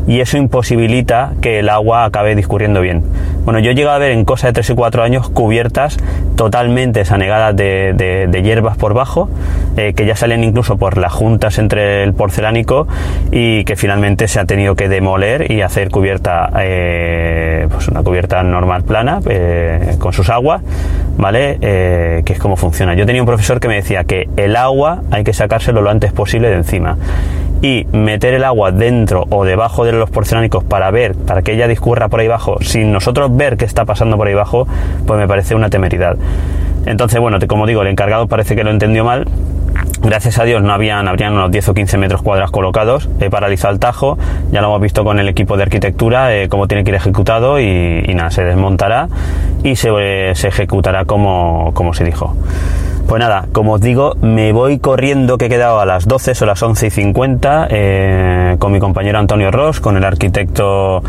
y 0.07 0.21
eso 0.21 0.37
imposibilita 0.37 1.33
que 1.40 1.59
el 1.61 1.68
agua 1.68 2.04
acabe 2.04 2.35
discurriendo 2.35 2.80
bien. 2.80 3.02
Bueno, 3.45 3.61
yo 3.61 3.71
he 3.71 3.75
llegado 3.75 3.97
a 3.97 3.99
ver 3.99 4.12
en 4.12 4.25
cosa 4.25 4.49
de 4.49 4.52
3 4.54 4.71
y 4.71 4.75
4 4.75 5.02
años 5.02 5.28
cubiertas 5.30 5.97
totalmente 6.37 7.04
sanegadas 7.04 7.57
de 7.57 8.40
hierbas 8.42 8.76
por 8.76 8.95
bajo, 8.95 9.28
eh, 9.76 9.95
que 9.95 10.07
ya 10.07 10.16
salen 10.16 10.42
incluso 10.42 10.76
por 10.76 10.99
las 10.99 11.12
juntas 11.12 11.59
entre 11.59 12.02
el 12.02 12.12
porcelánico 12.12 12.88
y 13.30 13.64
que 13.64 13.76
finalmente 13.76 14.26
se 14.26 14.40
ha 14.40 14.45
tenido 14.45 14.75
que 14.75 14.88
demoler 14.88 15.52
y 15.52 15.62
hacer 15.62 15.90
cubierta, 15.90 16.50
eh, 16.61 17.68
pues 17.71 17.87
una 17.87 18.02
cubierta 18.02 18.42
normal 18.42 18.83
plana, 18.83 19.21
eh, 19.28 19.97
con 20.00 20.12
sus 20.12 20.30
aguas, 20.30 20.62
¿vale? 21.18 21.58
Eh, 21.60 22.22
que 22.25 22.32
es 22.32 22.38
como 22.38 22.56
funciona. 22.56 22.94
Yo 22.94 23.04
tenía 23.04 23.20
un 23.20 23.26
profesor 23.26 23.60
que 23.60 23.68
me 23.68 23.75
decía 23.75 24.04
que 24.04 24.28
el 24.37 24.56
agua 24.56 25.02
hay 25.10 25.25
que 25.25 25.34
sacárselo 25.34 25.82
lo 25.82 25.90
antes 25.90 26.12
posible 26.12 26.48
de 26.48 26.54
encima 26.54 26.96
y 27.60 27.87
meter 27.92 28.34
el 28.34 28.44
agua 28.44 28.70
dentro 28.70 29.26
o 29.30 29.44
debajo 29.44 29.84
de 29.84 29.92
los 29.92 30.08
porcelánicos 30.10 30.62
para 30.62 30.90
ver, 30.90 31.14
para 31.14 31.42
que 31.42 31.52
ella 31.52 31.66
discurra 31.66 32.08
por 32.08 32.20
ahí 32.20 32.26
abajo, 32.26 32.58
sin 32.60 32.92
nosotros 32.92 33.37
ver 33.37 33.56
qué 33.56 33.64
está 33.64 33.84
pasando 33.84 34.16
por 34.16 34.28
ahí 34.28 34.34
abajo, 34.34 34.66
pues 35.06 35.18
me 35.18 35.26
parece 35.26 35.56
una 35.56 35.68
temeridad. 35.68 36.16
Entonces, 36.87 37.20
bueno, 37.20 37.38
como 37.48 37.66
digo, 37.66 37.82
el 37.82 37.88
encargado 37.88 38.28
parece 38.28 38.54
que 38.54 38.62
lo 38.62 38.70
entendió 38.70 39.04
mal. 39.04 39.26
Gracias 40.02 40.38
a 40.38 40.44
Dios 40.44 40.62
no 40.62 40.72
habían, 40.72 41.08
habrían 41.08 41.32
unos 41.34 41.50
10 41.50 41.70
o 41.70 41.74
15 41.74 41.98
metros 41.98 42.22
cuadrados 42.22 42.50
colocados, 42.50 43.08
he 43.20 43.30
paralizado 43.30 43.74
el 43.74 43.80
tajo, 43.80 44.16
ya 44.52 44.60
lo 44.60 44.68
hemos 44.68 44.80
visto 44.80 45.04
con 45.04 45.18
el 45.18 45.28
equipo 45.28 45.56
de 45.56 45.64
arquitectura, 45.64 46.34
eh, 46.34 46.48
cómo 46.48 46.68
tiene 46.68 46.84
que 46.84 46.90
ir 46.90 46.94
ejecutado 46.94 47.58
y, 47.58 48.04
y 48.06 48.14
nada, 48.14 48.30
se 48.30 48.44
desmontará 48.44 49.08
y 49.64 49.76
se, 49.76 49.90
eh, 49.98 50.34
se 50.34 50.48
ejecutará 50.48 51.04
como, 51.04 51.72
como 51.74 51.94
se 51.94 52.04
dijo. 52.04 52.34
Pues 53.08 53.20
nada, 53.20 53.46
como 53.52 53.72
os 53.72 53.80
digo, 53.80 54.16
me 54.20 54.52
voy 54.52 54.78
corriendo 54.80 55.38
que 55.38 55.46
he 55.46 55.48
quedado 55.48 55.80
a 55.80 55.86
las 55.86 56.06
12 56.06 56.32
o 56.42 56.46
las 56.46 56.62
11 56.62 56.88
y 56.88 56.90
50 56.90 57.68
eh, 57.70 58.56
con 58.58 58.70
mi 58.70 58.80
compañero 58.80 59.18
Antonio 59.18 59.50
Ross, 59.50 59.80
con 59.80 59.96
el 59.96 60.04
arquitecto 60.04 61.02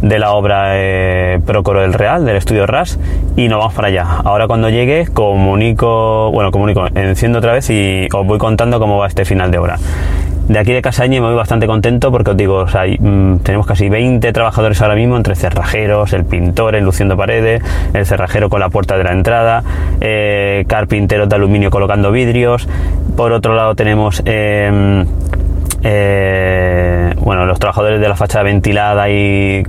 de 0.00 0.18
la 0.20 0.30
obra 0.30 0.74
eh, 0.76 1.40
Procoro 1.44 1.80
del 1.80 1.92
Real, 1.92 2.24
del 2.24 2.36
estudio 2.36 2.68
RAS, 2.68 3.00
y 3.34 3.48
nos 3.48 3.58
vamos 3.58 3.74
para 3.74 3.88
allá. 3.88 4.06
Ahora 4.22 4.46
cuando 4.46 4.70
llegue 4.70 5.08
comunico, 5.12 6.30
bueno, 6.30 6.52
comunico, 6.52 6.86
enciendo 6.94 7.40
otra 7.40 7.54
vez 7.54 7.68
y 7.68 8.06
os 8.14 8.24
voy 8.24 8.38
contando 8.38 8.78
cómo 8.78 8.98
va 8.98 9.08
este 9.08 9.24
final 9.24 9.50
de 9.50 9.58
obra. 9.58 9.76
De 10.50 10.58
aquí 10.58 10.72
de 10.72 10.82
Casaña 10.82 11.20
me 11.20 11.28
voy 11.28 11.36
bastante 11.36 11.68
contento 11.68 12.10
porque 12.10 12.32
os 12.32 12.36
digo, 12.36 12.64
mm, 12.66 13.36
tenemos 13.44 13.68
casi 13.68 13.88
20 13.88 14.32
trabajadores 14.32 14.82
ahora 14.82 14.96
mismo 14.96 15.16
entre 15.16 15.36
cerrajeros, 15.36 16.12
el 16.12 16.24
pintor 16.24 16.74
enluciendo 16.74 17.16
paredes, 17.16 17.62
el 17.94 18.04
cerrajero 18.04 18.50
con 18.50 18.58
la 18.58 18.68
puerta 18.68 18.98
de 18.98 19.04
la 19.04 19.12
entrada, 19.12 19.62
eh, 20.00 20.64
carpinteros 20.66 21.28
de 21.28 21.36
aluminio 21.36 21.70
colocando 21.70 22.10
vidrios. 22.10 22.66
Por 23.16 23.30
otro 23.30 23.54
lado 23.54 23.76
tenemos 23.76 24.24
em, 24.24 25.06
eh, 25.82 27.14
bueno, 27.20 27.46
los 27.46 27.58
trabajadores 27.58 28.00
de 28.00 28.08
la 28.08 28.16
fachada 28.16 28.44
ventilada 28.44 29.08
y 29.08 29.62
eh, 29.62 29.64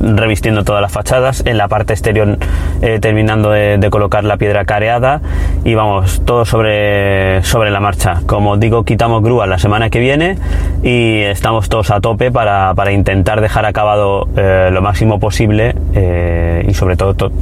revistiendo 0.00 0.64
todas 0.64 0.82
las 0.82 0.92
fachadas, 0.92 1.42
en 1.46 1.58
la 1.58 1.68
parte 1.68 1.92
exterior 1.92 2.38
eh, 2.80 2.98
terminando 3.00 3.50
de, 3.50 3.78
de 3.78 3.90
colocar 3.90 4.24
la 4.24 4.36
piedra 4.36 4.64
careada 4.64 5.20
y 5.64 5.74
vamos, 5.74 6.22
todo 6.24 6.44
sobre, 6.44 7.42
sobre 7.44 7.70
la 7.70 7.80
marcha. 7.80 8.20
Como 8.26 8.56
digo, 8.56 8.84
quitamos 8.84 9.22
grúa 9.22 9.46
la 9.46 9.58
semana 9.58 9.90
que 9.90 10.00
viene 10.00 10.36
y 10.82 11.20
estamos 11.20 11.68
todos 11.68 11.90
a 11.90 12.00
tope 12.00 12.30
para, 12.30 12.74
para 12.74 12.92
intentar 12.92 13.40
dejar 13.40 13.64
acabado 13.66 14.28
eh, 14.36 14.70
lo 14.72 14.82
máximo 14.82 15.20
posible 15.20 15.74
eh, 15.94 16.64
y 16.68 16.74
sobre 16.74 16.96
todo, 16.96 17.14
to- 17.14 17.32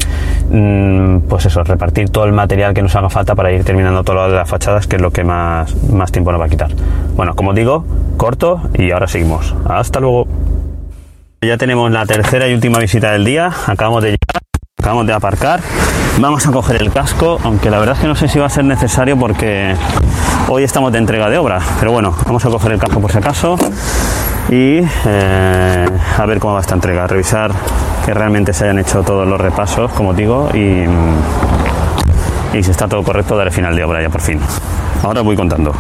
mm, 0.50 1.20
pues 1.28 1.46
eso, 1.46 1.62
repartir 1.62 2.10
todo 2.10 2.24
el 2.24 2.32
material 2.32 2.74
que 2.74 2.82
nos 2.82 2.94
haga 2.96 3.08
falta 3.08 3.34
para 3.34 3.52
ir 3.52 3.64
terminando 3.64 4.02
de 4.10 4.34
las 4.36 4.48
fachadas, 4.48 4.86
que 4.86 4.96
es 4.96 5.02
lo 5.02 5.10
que 5.12 5.24
más, 5.24 5.74
más 5.90 6.10
tiempo 6.10 6.32
nos 6.32 6.40
va 6.40 6.46
a 6.46 6.48
quitar. 6.48 6.70
Bueno, 7.14 7.34
como 7.34 7.52
digo, 7.54 7.69
corto 8.16 8.60
y 8.74 8.90
ahora 8.90 9.06
seguimos. 9.06 9.54
Hasta 9.68 10.00
luego. 10.00 10.26
Ya 11.42 11.56
tenemos 11.56 11.90
la 11.90 12.04
tercera 12.04 12.48
y 12.48 12.54
última 12.54 12.78
visita 12.78 13.12
del 13.12 13.24
día. 13.24 13.50
Acabamos 13.66 14.02
de 14.02 14.10
llegar, 14.10 14.42
acabamos 14.78 15.06
de 15.06 15.12
aparcar. 15.14 15.60
Vamos 16.18 16.46
a 16.46 16.52
coger 16.52 16.82
el 16.82 16.92
casco, 16.92 17.38
aunque 17.44 17.70
la 17.70 17.78
verdad 17.78 17.94
es 17.94 18.02
que 18.02 18.08
no 18.08 18.14
sé 18.14 18.28
si 18.28 18.38
va 18.38 18.46
a 18.46 18.50
ser 18.50 18.64
necesario 18.64 19.16
porque 19.18 19.74
hoy 20.48 20.64
estamos 20.64 20.92
de 20.92 20.98
entrega 20.98 21.30
de 21.30 21.38
obra. 21.38 21.60
Pero 21.78 21.92
bueno, 21.92 22.14
vamos 22.26 22.44
a 22.44 22.50
coger 22.50 22.72
el 22.72 22.78
casco 22.78 23.00
por 23.00 23.10
si 23.10 23.18
acaso 23.18 23.56
y 24.50 24.80
eh, 25.06 25.86
a 26.18 26.26
ver 26.26 26.38
cómo 26.40 26.54
va 26.54 26.60
esta 26.60 26.74
entrega. 26.74 27.06
Revisar 27.06 27.52
que 28.04 28.12
realmente 28.12 28.52
se 28.52 28.64
hayan 28.64 28.78
hecho 28.78 29.02
todos 29.02 29.26
los 29.26 29.40
repasos, 29.40 29.90
como 29.92 30.12
digo, 30.12 30.50
y, 30.52 30.84
y 32.58 32.62
si 32.62 32.70
está 32.70 32.86
todo 32.86 33.02
correcto, 33.02 33.36
dar 33.36 33.46
el 33.46 33.52
final 33.52 33.74
de 33.74 33.84
obra 33.84 34.02
ya 34.02 34.10
por 34.10 34.20
fin. 34.20 34.40
Ahora 35.02 35.22
voy 35.22 35.36
contando. 35.36 35.72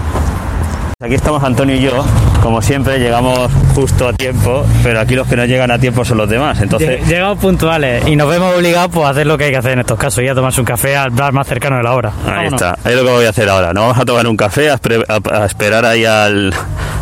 Aquí 1.02 1.14
estamos 1.14 1.42
Antonio 1.42 1.76
y 1.76 1.80
yo, 1.80 2.04
como 2.42 2.60
siempre 2.60 2.98
llegamos 2.98 3.50
justo 3.74 4.06
a 4.08 4.12
tiempo, 4.12 4.66
pero 4.82 5.00
aquí 5.00 5.14
los 5.14 5.26
que 5.26 5.34
no 5.34 5.46
llegan 5.46 5.70
a 5.70 5.78
tiempo 5.78 6.04
son 6.04 6.18
los 6.18 6.28
demás. 6.28 6.60
Entonces, 6.60 7.00
Lleg- 7.00 7.06
Llegamos 7.06 7.38
puntuales 7.38 8.06
y 8.06 8.16
nos 8.16 8.28
vemos 8.28 8.54
obligados 8.54 8.90
pues, 8.92 9.06
a 9.06 9.08
hacer 9.08 9.26
lo 9.26 9.38
que 9.38 9.44
hay 9.44 9.50
que 9.50 9.56
hacer 9.56 9.72
en 9.72 9.78
estos 9.78 9.98
casos, 9.98 10.22
ir 10.22 10.28
a 10.30 10.34
tomarse 10.34 10.60
un 10.60 10.66
café 10.66 10.98
al 10.98 11.08
bar 11.10 11.32
más 11.32 11.46
cercano 11.46 11.78
de 11.78 11.84
la 11.84 11.94
hora. 11.94 12.10
ahí 12.26 12.32
Vámonos. 12.50 12.52
está, 12.52 12.78
es 12.84 12.94
lo 12.96 13.02
que 13.02 13.10
voy 13.12 13.24
a 13.24 13.30
hacer 13.30 13.48
ahora. 13.48 13.72
Nos 13.72 13.82
vamos 13.84 13.98
a 13.98 14.04
tomar 14.04 14.26
un 14.26 14.36
café, 14.36 14.70
a, 14.70 14.74
espre- 14.78 15.02
a- 15.08 15.42
a 15.42 15.46
esperar 15.46 15.86
ahí 15.86 16.04
al, 16.04 16.52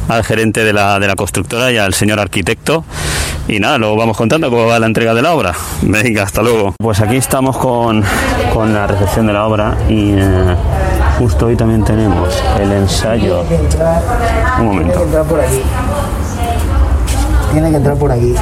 al 0.09 0.23
gerente 0.25 0.62
de 0.62 0.73
la, 0.73 1.00
de 1.00 1.09
la 1.09 1.17
constructora 1.17 1.73
y 1.73 1.76
al 1.78 1.93
señor 1.93 2.21
arquitecto. 2.21 2.85
Y 3.49 3.59
nada, 3.59 3.78
luego 3.78 3.97
vamos 3.97 4.17
contando 4.17 4.49
cómo 4.49 4.67
va 4.67 4.78
la 4.78 4.87
entrega 4.87 5.12
de 5.12 5.23
la 5.23 5.33
obra. 5.33 5.55
Venga, 5.83 6.23
hasta 6.23 6.40
luego. 6.43 6.73
Pues 6.78 7.00
aquí 7.00 7.17
estamos 7.17 7.57
con, 7.57 8.05
con 8.55 8.73
la 8.73 8.87
recepción 8.87 9.26
de 9.26 9.33
la 9.33 9.45
obra 9.45 9.76
y 9.88 10.12
eh, 10.12 10.55
justo 11.18 11.46
hoy 11.46 11.56
también 11.56 11.84
tenemos 11.84 12.28
el 12.60 12.72
ensayo. 12.72 13.42
Un 14.60 14.66
momento. 14.66 15.02
entrar 15.02 15.25
por 15.25 15.40
aquí. 15.40 15.62
Tiene 17.52 17.70
que 17.70 17.76
entrar 17.76 17.96
por 17.96 18.12
aquí. 18.12 18.34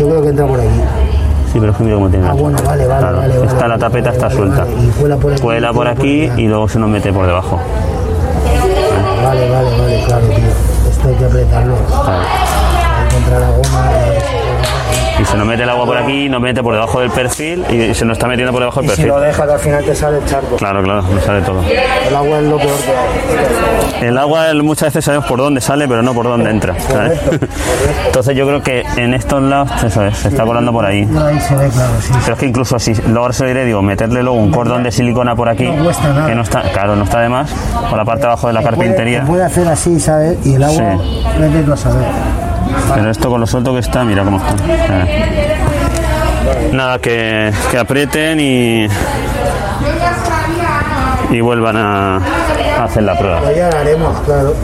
Yo 0.00 0.08
creo 0.08 0.22
que 0.22 0.28
entra 0.28 0.46
por 0.46 0.60
aquí. 0.60 0.80
Sí, 1.52 1.60
pero 1.60 1.72
es 1.72 1.76
que 1.78 1.84
mira 1.84 1.96
cómo 1.96 2.08
tiene. 2.08 2.26
Ah, 2.26 2.32
bueno, 2.32 2.58
vale, 2.64 2.86
vale, 2.86 3.00
Claro, 3.00 3.16
vale, 3.18 3.38
vale, 3.38 3.46
Está 3.46 3.68
la 3.68 3.76
vale, 3.76 3.80
tapeta, 3.80 4.10
vale, 4.10 4.16
está 4.16 4.30
suelta. 4.30 4.66
Y 4.68 4.88
cuela 4.88 5.16
por 5.16 5.32
aquí, 5.32 5.42
Cuela 5.42 5.68
por 5.68 5.76
por 5.76 5.88
aquí 5.88 6.24
allá. 6.24 6.40
y 6.40 6.46
luego 6.48 6.68
se 6.68 6.78
nos 6.78 6.88
mete 6.88 7.12
por 7.12 7.26
debajo. 7.26 7.60
Vale, 9.22 9.50
vale, 9.50 9.78
vale, 9.78 10.02
claro, 10.06 10.26
tío. 10.28 10.90
Esto 10.90 11.08
hay 11.08 11.14
que 11.14 11.24
apretarlo. 11.26 11.74
Hay 11.74 13.08
que 13.08 13.16
entrar 13.16 13.40
la 13.40 13.50
goma. 13.50 13.90
Y 15.22 15.24
se 15.24 15.36
nos 15.36 15.46
mete 15.46 15.62
el 15.62 15.70
agua 15.70 15.86
por 15.86 15.96
aquí, 15.96 16.28
nos 16.28 16.40
mete 16.40 16.62
por 16.62 16.74
debajo 16.74 16.98
del 17.00 17.10
perfil 17.10 17.64
y 17.70 17.94
se 17.94 18.04
nos 18.04 18.16
está 18.16 18.26
metiendo 18.26 18.52
por 18.52 18.60
debajo 18.62 18.80
del 18.80 18.86
Y 18.86 18.90
si 18.90 18.96
perfil. 18.96 19.08
lo 19.14 19.20
dejas, 19.20 19.48
al 19.48 19.58
final 19.60 19.84
te 19.84 19.94
sale 19.94 20.18
el 20.18 20.24
charco. 20.24 20.56
Claro, 20.56 20.82
claro, 20.82 21.02
nos 21.02 21.22
sale 21.22 21.40
todo. 21.42 21.62
El 22.08 22.16
agua 22.16 22.38
es 22.38 22.44
lo 22.44 22.56
peor 22.56 22.76
que 22.80 22.90
hay. 24.02 24.08
El 24.08 24.18
agua 24.18 24.46
muchas 24.62 24.88
veces 24.88 25.04
sabemos 25.04 25.26
por 25.26 25.38
dónde 25.38 25.60
sale, 25.60 25.86
pero 25.86 26.02
no 26.02 26.12
por 26.12 26.26
dónde 26.26 26.50
entra. 26.50 26.74
¿sabes? 26.80 27.20
Entonces 28.06 28.36
yo 28.36 28.46
creo 28.46 28.62
que 28.62 28.82
en 28.96 29.14
estos 29.14 29.40
lados, 29.42 29.70
eso 29.84 30.04
es, 30.04 30.16
se 30.18 30.28
está 30.28 30.44
colando 30.44 30.72
por 30.72 30.84
ahí. 30.84 31.02
Ahí 31.02 31.38
se 31.40 31.54
ve, 31.54 31.68
claro, 31.68 31.92
sí. 32.00 32.12
Pero 32.20 32.32
es 32.34 32.38
que 32.40 32.46
incluso 32.46 32.78
si 32.80 32.94
luego 32.94 33.32
se 33.32 33.46
diré, 33.46 33.64
digo, 33.64 33.80
meterle 33.80 34.22
luego 34.24 34.38
un 34.38 34.50
cordón 34.50 34.82
de 34.82 34.90
silicona 34.90 35.36
por 35.36 35.48
aquí, 35.48 35.64
No 35.70 35.84
cuesta 35.84 36.08
nada. 36.12 36.26
que 36.26 36.34
no 36.34 36.42
está, 36.42 36.62
claro, 36.72 36.96
no 36.96 37.04
está 37.04 37.20
de 37.20 37.28
más, 37.28 37.50
por 37.88 37.96
la 37.96 38.04
parte 38.04 38.22
de 38.22 38.26
abajo 38.26 38.48
de 38.48 38.52
la 38.54 38.60
Puede, 38.60 38.70
carpintería. 38.76 39.24
puede 39.24 39.44
hacer 39.44 39.68
así, 39.68 40.00
¿sabes? 40.00 40.36
Y 40.44 40.54
el 40.56 40.62
agua, 40.64 40.98
Sí. 40.98 41.70
a 41.72 41.76
saber. 41.76 42.51
Pero 42.94 43.10
esto 43.10 43.28
con 43.30 43.40
lo 43.40 43.46
suelto 43.46 43.72
que 43.72 43.80
está, 43.80 44.04
mira 44.04 44.24
cómo 44.24 44.38
está. 44.38 44.54
Eh. 45.06 45.58
Nada, 46.72 46.98
que, 46.98 47.52
que 47.70 47.78
aprieten 47.78 48.40
y. 48.40 48.86
y 51.30 51.40
vuelvan 51.40 51.76
a, 51.76 52.16
a 52.16 52.84
hacer 52.84 53.02
la 53.04 53.18
prueba. 53.18 53.40
Pues 53.40 53.56
ya 53.56 53.70
la 53.70 53.80
haremos, 53.80 54.18
claro. 54.20 54.54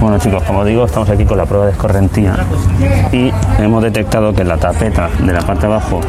Bueno 0.00 0.18
chicos, 0.18 0.42
como 0.44 0.64
digo, 0.64 0.84
estamos 0.84 1.10
aquí 1.10 1.24
con 1.24 1.38
la 1.38 1.44
prueba 1.44 1.66
de 1.66 1.72
escorrentía 1.72 2.36
y 3.10 3.32
hemos 3.58 3.82
detectado 3.82 4.32
que 4.32 4.44
la 4.44 4.56
tapeta 4.56 5.08
de 5.18 5.32
la 5.32 5.40
parte 5.40 5.62
de 5.66 5.72
abajo 5.72 6.00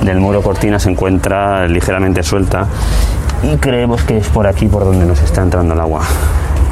del 0.00 0.18
muro 0.18 0.42
cortina 0.42 0.80
se 0.80 0.90
encuentra 0.90 1.68
ligeramente 1.68 2.24
suelta 2.24 2.66
y 3.44 3.56
creemos 3.58 4.02
que 4.02 4.18
es 4.18 4.26
por 4.28 4.48
aquí 4.48 4.66
por 4.66 4.84
donde 4.84 5.06
nos 5.06 5.22
está 5.22 5.42
entrando 5.42 5.74
el 5.74 5.80
agua. 5.80 6.00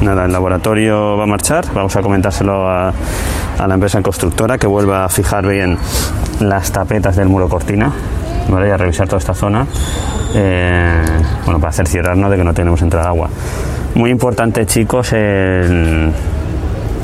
Nada, 0.01 0.25
el 0.25 0.31
laboratorio 0.31 1.17
va 1.17 1.23
a 1.23 1.27
marchar, 1.27 1.65
vamos 1.73 1.95
a 1.95 2.01
comentárselo 2.01 2.67
a, 2.67 2.93
la 3.65 3.73
empresa 3.73 4.01
constructora 4.01 4.57
que 4.57 4.67
vuelva 4.67 5.05
a 5.05 5.09
fijar 5.09 5.47
bien 5.47 5.77
las 6.39 6.71
tapetas 6.71 7.15
del 7.15 7.29
muro 7.29 7.47
cortina, 7.47 7.91
¿vale? 8.49 8.67
y 8.67 8.71
a 8.71 8.77
revisar 8.77 9.07
toda 9.07 9.19
esta 9.19 9.33
zona, 9.33 9.65
eh, 10.33 11.01
bueno, 11.45 11.59
para 11.59 11.69
hacer 11.69 11.87
cerrarnos 11.87 12.29
de 12.29 12.37
que 12.37 12.43
no 12.43 12.53
tenemos 12.53 12.81
entrada 12.81 13.05
de 13.05 13.09
agua. 13.09 13.29
Muy 13.95 14.09
importante, 14.09 14.65
chicos, 14.65 15.13
el, 15.13 16.11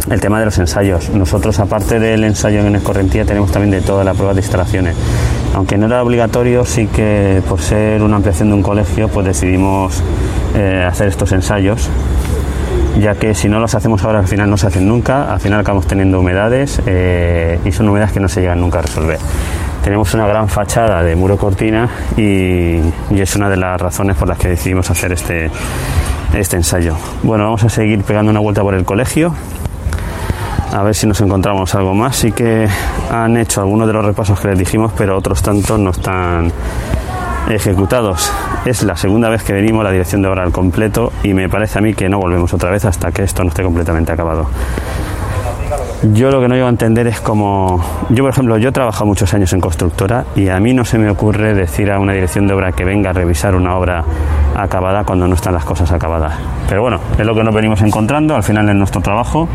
el 0.10 0.20
tema 0.20 0.40
de 0.40 0.46
los 0.46 0.58
ensayos. 0.58 1.10
Nosotros, 1.10 1.60
aparte 1.60 2.00
del 2.00 2.24
ensayo 2.26 2.60
en 2.60 2.76
escorrentía, 2.76 3.24
tenemos 3.24 3.52
también 3.52 3.72
de 3.72 3.82
toda 3.82 4.04
la 4.04 4.14
prueba 4.14 4.34
de 4.34 4.42
instalaciones. 4.42 4.96
Aunque 5.56 5.78
no 5.78 5.86
era 5.86 6.04
obligatorio, 6.04 6.66
sí 6.66 6.88
que 6.88 7.42
por 7.48 7.62
ser 7.62 8.02
una 8.04 8.18
ampliación 8.18 8.50
de 8.50 8.56
un 8.56 8.64
colegio, 8.64 9.08
pues 9.08 9.26
decidimos 9.26 10.02
eh, 10.56 10.86
hacer 10.86 11.08
estos 11.08 11.32
ensayos 11.32 11.90
ya 13.00 13.16
que 13.16 13.34
si 13.34 13.50
no 13.50 13.60
los 13.60 13.74
hacemos 13.76 14.04
ahora 14.04 14.20
al 14.20 14.28
final 14.28 14.50
no 14.50 14.58
se 14.58 14.68
hacen 14.68 14.88
nunca, 14.88 15.32
al 15.32 15.40
final 15.40 15.60
acabamos 15.60 15.88
teniendo 15.88 16.20
humedades 16.20 16.82
eh, 16.86 17.60
y 17.64 17.72
son 17.72 17.90
humedades 17.90 18.12
que 18.14 18.20
no 18.20 18.28
se 18.28 18.42
llegan 18.42 18.60
nunca 18.60 18.80
a 18.80 18.82
resolver. 18.84 19.20
Tenemos 19.84 20.14
una 20.14 20.28
gran 20.28 20.48
fachada 20.48 21.02
de 21.04 21.16
muro 21.16 21.38
cortina 21.38 21.90
y, 22.16 22.78
y 23.10 23.20
es 23.22 23.36
una 23.36 23.50
de 23.50 23.58
las 23.58 23.82
razones 23.82 24.16
por 24.16 24.28
las 24.28 24.38
que 24.38 24.50
decidimos 24.50 24.90
hacer 24.92 25.12
este, 25.12 25.50
este 26.34 26.58
ensayo. 26.58 26.96
Bueno, 27.24 27.46
vamos 27.46 27.64
a 27.64 27.70
seguir 27.70 28.04
pegando 28.04 28.30
una 28.30 28.40
vuelta 28.40 28.62
por 28.62 28.76
el 28.76 28.86
colegio 28.86 29.34
a 30.72 30.84
ver 30.84 30.96
si 30.96 31.06
nos 31.06 31.20
encontramos 31.22 31.74
algo 31.76 31.94
más. 31.94 32.16
Sí 32.16 32.32
que 32.32 32.68
han 33.10 33.38
hecho 33.38 33.62
algunos 33.62 33.88
de 33.88 33.94
los 33.94 34.06
repasos 34.06 34.40
que 34.40 34.50
les 34.50 34.60
dijimos, 34.60 34.94
pero 34.98 35.18
otros 35.18 35.42
tantos 35.42 35.80
no 35.80 35.92
están 35.92 36.52
ejecutados. 37.50 38.32
Es 38.66 38.84
la 38.84 38.96
segunda 38.96 39.30
vez 39.30 39.44
que 39.44 39.54
venimos 39.54 39.82
a 39.82 39.86
la 39.86 39.92
dirección 39.92 40.22
de 40.22 40.28
obra 40.28 40.44
al 40.44 40.52
completo 40.52 41.12
y 41.24 41.34
me 41.34 41.50
parece 41.50 41.80
a 41.80 41.82
mí 41.82 41.94
que 41.94 42.10
no 42.10 42.20
volvemos 42.20 42.54
otra 42.54 42.70
vez 42.70 42.86
hasta 42.86 43.12
que 43.12 43.24
esto 43.24 43.44
no 43.44 43.50
esté 43.50 43.64
completamente 43.64 44.12
acabado. 44.12 44.48
Yo 46.14 46.32
lo 46.32 46.42
que 46.42 46.48
no 46.48 46.56
llego 46.56 46.66
a 46.66 46.72
entender 46.72 47.06
es 47.06 47.22
como... 47.22 47.80
Yo, 48.10 48.24
por 48.24 48.32
ejemplo, 48.32 48.58
yo 48.58 48.70
he 48.70 48.72
trabajado 48.72 49.06
muchos 49.06 49.32
años 49.36 49.54
en 49.54 49.62
constructora 49.62 50.26
y 50.36 50.50
a 50.50 50.60
mí 50.60 50.74
no 50.74 50.84
se 50.84 50.98
me 50.98 51.10
ocurre 51.10 51.54
decir 51.54 51.92
a 51.92 52.00
una 52.00 52.14
dirección 52.14 52.48
de 52.48 52.56
obra 52.56 52.72
que 52.72 52.84
venga 52.84 53.12
a 53.12 53.14
revisar 53.14 53.54
una 53.54 53.78
obra 53.78 54.04
acabada 54.56 55.04
cuando 55.04 55.28
no 55.28 55.36
están 55.36 55.54
las 55.54 55.64
cosas 55.64 55.92
acabadas. 55.92 56.34
Pero 56.68 56.82
bueno, 56.82 57.00
es 57.20 57.26
lo 57.26 57.36
que 57.36 57.44
nos 57.44 57.54
venimos 57.54 57.82
encontrando 57.84 58.36
al 58.36 58.42
final 58.42 58.68
en 58.70 58.80
nuestro 58.80 59.00
trabajo. 59.02 59.48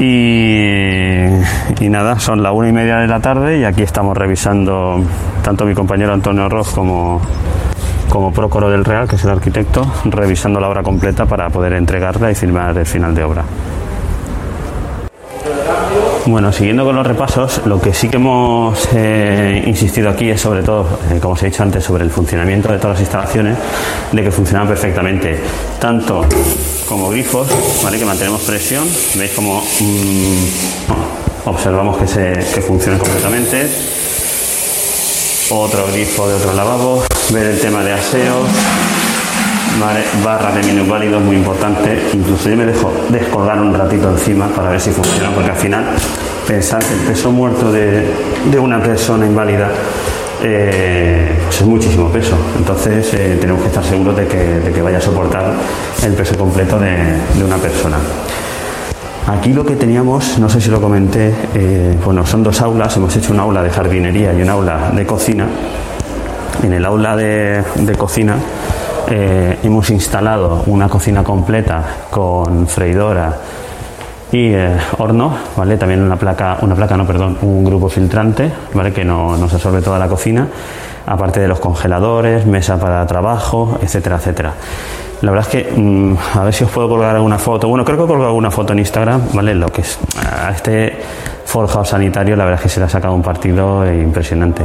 Y, 0.00 1.88
nada, 1.88 2.20
son 2.20 2.42
la 2.42 2.52
una 2.52 2.68
y 2.68 2.72
media 2.72 2.98
de 2.98 3.08
la 3.08 3.18
tarde 3.18 3.58
y 3.58 3.64
aquí 3.64 3.82
estamos 3.82 4.16
revisando 4.16 5.02
tanto 5.42 5.64
mi 5.64 5.74
compañero 5.74 6.12
Antonio 6.12 6.48
Ross 6.48 6.70
como, 6.70 7.20
como 8.08 8.32
Prócoro 8.32 8.70
del 8.70 8.84
Real, 8.84 9.08
que 9.08 9.16
es 9.16 9.24
el 9.24 9.30
arquitecto, 9.30 9.84
revisando 10.04 10.60
la 10.60 10.68
obra 10.68 10.84
completa 10.84 11.26
para 11.26 11.50
poder 11.50 11.72
entregarla 11.72 12.30
y 12.30 12.36
firmar 12.36 12.78
el 12.78 12.86
final 12.86 13.12
de 13.14 13.24
obra. 13.24 13.44
Bueno, 16.28 16.52
siguiendo 16.52 16.84
con 16.84 16.94
los 16.94 17.06
repasos, 17.06 17.62
lo 17.64 17.80
que 17.80 17.94
sí 17.94 18.10
que 18.10 18.16
hemos 18.16 18.86
eh, 18.92 19.64
insistido 19.66 20.10
aquí 20.10 20.28
es 20.28 20.38
sobre 20.38 20.62
todo, 20.62 20.98
eh, 21.10 21.18
como 21.22 21.32
os 21.32 21.42
he 21.42 21.46
dicho 21.46 21.62
antes, 21.62 21.82
sobre 21.82 22.04
el 22.04 22.10
funcionamiento 22.10 22.70
de 22.70 22.76
todas 22.76 22.96
las 22.96 23.00
instalaciones, 23.00 23.56
de 24.12 24.22
que 24.22 24.30
funcionan 24.30 24.68
perfectamente, 24.68 25.40
tanto 25.80 26.26
como 26.86 27.08
grifos, 27.08 27.48
¿vale? 27.82 27.98
que 27.98 28.04
mantenemos 28.04 28.42
presión, 28.42 28.86
veis 29.14 29.30
como 29.32 29.62
mm, 29.62 31.46
observamos 31.46 31.96
que, 31.96 32.06
se, 32.06 32.34
que 32.54 32.60
funcionan 32.60 32.98
completamente, 33.00 33.66
otro 35.48 35.86
grifo 35.86 36.28
de 36.28 36.34
otro 36.34 36.52
lavabo, 36.52 37.04
ver 37.30 37.46
el 37.46 37.58
tema 37.58 37.82
de 37.82 37.94
aseo, 37.94 38.44
Vale, 39.80 40.00
barras 40.24 40.54
de 40.56 40.62
minusválidos 40.64 41.22
muy 41.22 41.36
importante. 41.36 42.10
Incluso 42.12 42.48
yo 42.48 42.56
me 42.56 42.66
dejo 42.66 42.92
descolgar 43.10 43.60
un 43.60 43.72
ratito 43.72 44.10
encima 44.10 44.48
para 44.48 44.70
ver 44.70 44.80
si 44.80 44.90
funciona, 44.90 45.30
porque 45.30 45.50
al 45.50 45.56
final 45.56 45.84
pensar 46.48 46.82
que 46.82 46.94
el 46.94 47.00
peso 47.00 47.30
muerto 47.30 47.70
de, 47.70 48.04
de 48.50 48.58
una 48.58 48.82
persona 48.82 49.24
inválida 49.24 49.68
eh, 50.42 51.38
pues 51.44 51.60
es 51.60 51.66
muchísimo 51.66 52.08
peso. 52.10 52.36
Entonces 52.56 53.14
eh, 53.14 53.38
tenemos 53.40 53.62
que 53.62 53.68
estar 53.68 53.84
seguros 53.84 54.16
de 54.16 54.26
que, 54.26 54.36
de 54.36 54.72
que, 54.72 54.82
vaya 54.82 54.98
a 54.98 55.00
soportar 55.00 55.52
el 56.02 56.12
peso 56.14 56.36
completo 56.36 56.78
de, 56.80 56.96
de, 57.36 57.44
una 57.44 57.56
persona. 57.56 57.98
Aquí 59.28 59.52
lo 59.52 59.64
que 59.64 59.76
teníamos, 59.76 60.38
no 60.38 60.48
sé 60.48 60.60
si 60.60 60.70
lo 60.70 60.80
comenté, 60.80 61.32
eh, 61.54 61.96
bueno, 62.04 62.26
son 62.26 62.42
dos 62.42 62.60
aulas. 62.62 62.96
Hemos 62.96 63.14
hecho 63.14 63.32
un 63.32 63.38
aula 63.38 63.62
de 63.62 63.70
jardinería 63.70 64.32
y 64.32 64.42
un 64.42 64.48
aula 64.48 64.90
de 64.92 65.06
cocina. 65.06 65.46
En 66.64 66.72
el 66.72 66.84
aula 66.84 67.14
de, 67.14 67.62
de 67.76 67.94
cocina 67.94 68.36
eh, 69.10 69.58
hemos 69.62 69.88
instalado 69.90 70.64
una 70.66 70.88
cocina 70.88 71.24
completa 71.24 71.82
con 72.10 72.66
freidora 72.66 73.34
y 74.30 74.52
eh, 74.52 74.76
horno, 74.98 75.34
¿vale? 75.56 75.78
También 75.78 76.02
una 76.02 76.16
placa, 76.16 76.58
una 76.60 76.74
placa, 76.74 76.96
no, 76.96 77.06
perdón, 77.06 77.38
un 77.40 77.64
grupo 77.64 77.88
filtrante, 77.88 78.52
¿vale? 78.74 78.92
Que 78.92 79.04
no, 79.04 79.36
nos 79.36 79.52
absorbe 79.54 79.80
toda 79.80 79.98
la 79.98 80.08
cocina, 80.08 80.46
aparte 81.06 81.40
de 81.40 81.48
los 81.48 81.58
congeladores, 81.58 82.44
mesa 82.44 82.78
para 82.78 83.06
trabajo, 83.06 83.78
etcétera, 83.80 84.16
etcétera. 84.16 84.52
La 85.22 85.32
verdad 85.32 85.48
es 85.50 85.64
que, 85.64 85.72
mmm, 85.80 86.14
a 86.34 86.44
ver 86.44 86.52
si 86.52 86.64
os 86.64 86.70
puedo 86.70 86.88
colgar 86.88 87.16
alguna 87.16 87.38
foto. 87.38 87.68
Bueno, 87.68 87.84
creo 87.84 87.96
que 87.96 88.04
he 88.04 88.06
colgado 88.06 88.28
alguna 88.28 88.50
foto 88.50 88.72
en 88.74 88.80
Instagram, 88.80 89.22
¿vale? 89.32 89.54
Lo 89.54 89.68
que 89.68 89.80
es 89.80 89.98
a 90.22 90.50
este 90.50 90.98
forjado 91.48 91.82
sanitario, 91.82 92.36
la 92.36 92.44
verdad 92.44 92.60
es 92.60 92.64
que 92.64 92.68
se 92.68 92.78
le 92.78 92.84
ha 92.84 92.88
sacado 92.90 93.14
un 93.14 93.22
partido 93.22 93.90
impresionante 93.90 94.62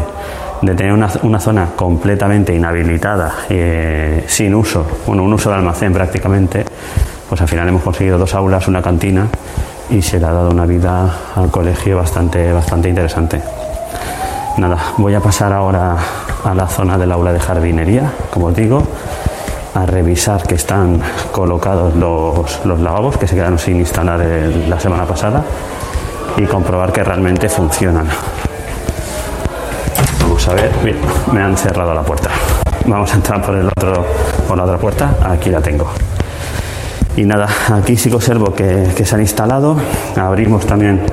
de 0.62 0.76
tener 0.76 0.92
una, 0.92 1.40
zona 1.40 1.70
completamente 1.78 2.54
inhabilitada, 2.54 3.34
eh, 3.50 4.26
sin 4.28 4.54
uso, 4.54 4.86
bueno, 5.08 5.24
un 5.24 5.32
uso 5.32 5.50
de 5.50 5.56
almacén 5.56 5.94
prácticamente, 5.94 6.66
pues 7.30 7.40
al 7.40 7.48
final 7.48 7.70
hemos 7.70 7.84
conseguido 7.84 8.18
dos 8.18 8.34
aulas, 8.34 8.68
una 8.68 8.82
cantina 8.82 9.28
y 9.90 10.02
se 10.02 10.20
le 10.20 10.26
ha 10.26 10.34
dado 10.34 10.52
una 10.52 10.66
vida 10.66 11.10
al 11.38 11.50
colegio 11.50 11.98
bastante, 11.98 12.52
bastante 12.52 12.90
interesante. 12.90 13.42
Nada, 14.58 14.78
voy 14.98 15.14
a 15.14 15.22
pasar 15.22 15.54
ahora 15.54 15.96
a 16.44 16.54
la 16.54 16.68
zona 16.68 16.98
del 16.98 17.14
aula 17.14 17.32
de 17.32 17.40
jardinería, 17.40 18.12
como 18.30 18.48
os 18.48 18.56
digo, 18.56 18.84
a 19.74 19.86
revisar 19.86 20.44
que 20.44 20.56
están 20.56 21.02
colocados 21.32 21.96
los, 21.96 22.66
los 22.66 22.80
lavabos 22.82 23.18
que 23.18 23.26
se 23.26 23.36
quedaron 23.36 23.58
sin 23.58 23.78
instalar 23.78 24.20
la 24.20 24.80
semana 24.82 25.06
pasada 25.06 25.46
y 26.38 26.46
comprobar 26.46 26.92
que 26.92 27.04
realmente 27.04 27.50
funcionan. 27.50 28.08
Vamos 30.22 30.48
a 30.48 30.54
ver, 30.54 30.72
bien, 30.84 30.98
me 31.32 31.42
han 31.42 31.58
cerrado 31.58 31.94
la 31.94 32.02
puerta. 32.02 32.30
Vamos 32.86 33.12
a 33.14 33.16
entrar 33.16 33.42
por 33.46 33.56
el 33.56 33.68
otro, 33.68 34.06
por 34.48 34.58
la 34.58 34.64
otra 34.64 34.78
puerta. 34.78 35.16
Aquí 35.24 35.50
la 35.50 35.62
tengo. 35.62 35.90
Y 37.16 37.24
nada, 37.26 37.48
aquí 37.70 37.96
sí 37.96 38.10
que 38.10 38.16
observo 38.16 38.54
que, 38.54 38.92
que 38.96 39.06
se 39.06 39.16
han 39.16 39.22
instalado. 39.22 39.78
Abrimos 40.16 40.66
también 40.66 41.06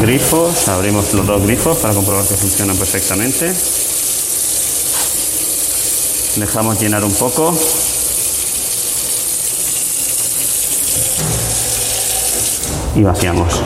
grifos, 0.00 0.68
abrimos 0.68 1.14
los 1.14 1.26
dos 1.26 1.42
grifos 1.44 1.78
para 1.78 1.94
comprobar 1.94 2.24
que 2.26 2.34
funcionan 2.34 2.76
perfectamente. 2.76 3.54
Dejamos 6.36 6.80
llenar 6.80 7.04
un 7.04 7.14
poco. 7.14 7.54
Y 12.96 13.02
vaciamos. 13.02 13.62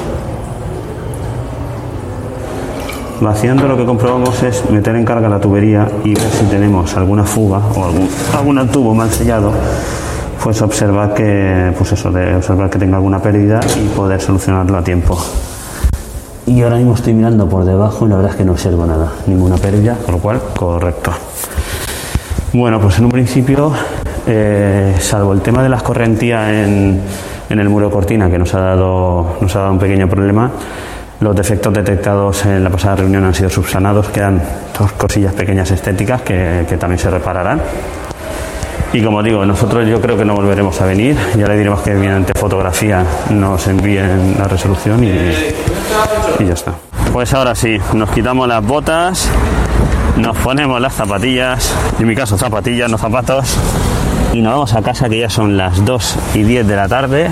Vaciando 3.22 3.68
lo 3.68 3.76
que 3.76 3.84
comprobamos 3.84 4.42
es 4.42 4.68
meter 4.68 4.96
en 4.96 5.04
carga 5.04 5.28
la 5.28 5.38
tubería 5.38 5.86
y 6.02 6.12
ver 6.12 6.28
si 6.28 6.44
tenemos 6.46 6.96
alguna 6.96 7.22
fuga 7.22 7.58
o 7.58 7.84
algún, 7.84 8.08
algún 8.36 8.68
tubo 8.68 8.94
mal 8.96 9.10
sellado, 9.10 9.52
pues 10.42 10.60
observar 10.60 11.14
que, 11.14 11.72
pues 11.78 11.92
eso, 11.92 12.10
de 12.10 12.34
observar 12.34 12.68
que 12.68 12.80
tenga 12.80 12.96
alguna 12.96 13.20
pérdida 13.22 13.60
y 13.76 13.86
poder 13.94 14.20
solucionarlo 14.20 14.76
a 14.76 14.82
tiempo. 14.82 15.16
Y 16.46 16.62
ahora 16.62 16.78
mismo 16.78 16.94
estoy 16.96 17.14
mirando 17.14 17.48
por 17.48 17.64
debajo 17.64 18.06
y 18.06 18.08
la 18.08 18.16
verdad 18.16 18.32
es 18.32 18.38
que 18.38 18.44
no 18.44 18.52
observo 18.52 18.86
nada, 18.86 19.12
ninguna 19.28 19.56
pérdida, 19.56 19.96
con 20.04 20.16
lo 20.16 20.20
cual 20.20 20.40
correcto. 20.58 21.12
Bueno, 22.52 22.80
pues 22.80 22.98
en 22.98 23.04
un 23.04 23.12
principio, 23.12 23.70
eh, 24.26 24.96
salvo 24.98 25.32
el 25.32 25.42
tema 25.42 25.62
de 25.62 25.68
las 25.68 25.84
correntías 25.84 26.48
en, 26.50 27.00
en 27.48 27.60
el 27.60 27.68
muro 27.68 27.88
cortina 27.88 28.28
que 28.28 28.38
nos 28.38 28.52
ha 28.54 28.60
dado, 28.60 29.36
nos 29.40 29.54
ha 29.54 29.60
dado 29.60 29.72
un 29.72 29.78
pequeño 29.78 30.08
problema, 30.08 30.50
los 31.22 31.36
defectos 31.36 31.72
detectados 31.72 32.44
en 32.46 32.64
la 32.64 32.70
pasada 32.70 32.96
reunión 32.96 33.24
han 33.24 33.34
sido 33.34 33.48
subsanados, 33.48 34.08
quedan 34.08 34.42
dos 34.76 34.90
cosillas 34.92 35.32
pequeñas 35.32 35.70
estéticas 35.70 36.22
que, 36.22 36.66
también 36.80 36.98
se 36.98 37.10
repararán. 37.10 37.62
Y 38.92 39.02
como 39.02 39.22
digo, 39.22 39.46
nosotros 39.46 39.86
yo 39.86 40.00
creo 40.00 40.18
que 40.18 40.24
no 40.24 40.34
volveremos 40.34 40.78
a 40.80 40.86
venir, 40.86 41.16
ya 41.38 41.46
le 41.46 41.56
diremos 41.56 41.80
que 41.82 41.92
mediante 41.94 42.34
fotografía 42.34 43.04
nos 43.30 43.66
envíen 43.68 44.34
la 44.36 44.48
resolución 44.48 45.02
y, 45.04 45.10
y 46.40 46.46
ya 46.46 46.54
está. 46.54 46.74
Pues 47.12 47.32
ahora 47.32 47.54
sí, 47.54 47.78
nos 47.94 48.10
quitamos 48.10 48.48
las 48.48 48.64
botas, 48.64 49.30
nos 50.16 50.36
ponemos 50.38 50.80
las 50.80 50.92
zapatillas, 50.92 51.72
en 52.00 52.06
mi 52.06 52.16
caso 52.16 52.36
zapatillas, 52.36 52.90
no 52.90 52.98
zapatos, 52.98 53.56
y 54.32 54.42
nos 54.42 54.54
vamos 54.54 54.74
a 54.74 54.82
casa 54.82 55.08
que 55.08 55.20
ya 55.20 55.30
son 55.30 55.56
las 55.56 55.84
2 55.84 56.16
y 56.34 56.42
10 56.42 56.66
de 56.66 56.76
la 56.76 56.88
tarde. 56.88 57.30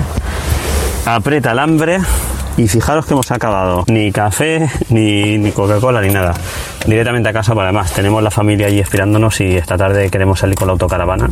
Aprieta 1.05 1.51
el 1.51 1.59
hambre, 1.59 1.99
y 2.57 2.67
fijaros 2.67 3.05
que 3.05 3.13
hemos 3.13 3.31
acabado 3.31 3.83
ni 3.87 4.11
café, 4.11 4.69
ni, 4.89 5.37
ni 5.37 5.51
Coca-Cola, 5.51 6.01
ni 6.01 6.13
nada. 6.13 6.33
Directamente 6.85 7.29
a 7.29 7.33
casa, 7.33 7.53
para 7.53 7.69
además 7.69 7.93
tenemos 7.93 8.21
la 8.23 8.31
familia 8.31 8.67
allí 8.67 8.79
esperándonos 8.79 9.39
y 9.41 9.57
esta 9.57 9.77
tarde 9.77 10.09
queremos 10.09 10.39
salir 10.39 10.55
con 10.55 10.67
la 10.67 10.73
autocaravana. 10.73 11.29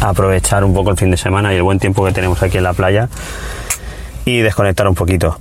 aprovechar 0.00 0.64
un 0.64 0.74
poco 0.74 0.90
el 0.90 0.96
fin 0.96 1.10
de 1.10 1.16
semana 1.16 1.52
y 1.52 1.56
el 1.56 1.62
buen 1.62 1.78
tiempo 1.78 2.04
que 2.04 2.12
tenemos 2.12 2.42
aquí 2.42 2.58
en 2.58 2.64
la 2.64 2.72
playa 2.72 3.08
y 4.24 4.38
desconectar 4.40 4.88
un 4.88 4.94
poquito. 4.94 5.38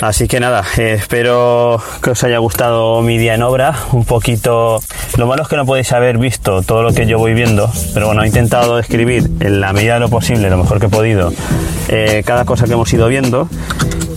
Así 0.00 0.26
que 0.26 0.40
nada, 0.40 0.64
eh, 0.78 0.94
espero 0.94 1.80
que 2.02 2.10
os 2.10 2.24
haya 2.24 2.38
gustado 2.38 3.02
mi 3.02 3.18
día 3.18 3.34
en 3.34 3.42
obra, 3.42 3.74
un 3.92 4.04
poquito... 4.04 4.80
Lo 5.16 5.26
malo 5.26 5.42
es 5.42 5.48
que 5.48 5.56
no 5.56 5.64
podéis 5.64 5.92
haber 5.92 6.18
visto 6.18 6.62
todo 6.62 6.82
lo 6.82 6.92
que 6.92 7.06
yo 7.06 7.18
voy 7.18 7.34
viendo, 7.34 7.70
pero 7.94 8.06
bueno, 8.06 8.24
he 8.24 8.26
intentado 8.26 8.76
describir 8.76 9.30
en 9.40 9.60
la 9.60 9.72
medida 9.72 9.94
de 9.94 10.00
lo 10.00 10.08
posible, 10.08 10.50
lo 10.50 10.56
mejor 10.56 10.80
que 10.80 10.86
he 10.86 10.88
podido, 10.88 11.32
eh, 11.88 12.22
cada 12.24 12.44
cosa 12.44 12.66
que 12.66 12.72
hemos 12.72 12.92
ido 12.92 13.06
viendo. 13.06 13.48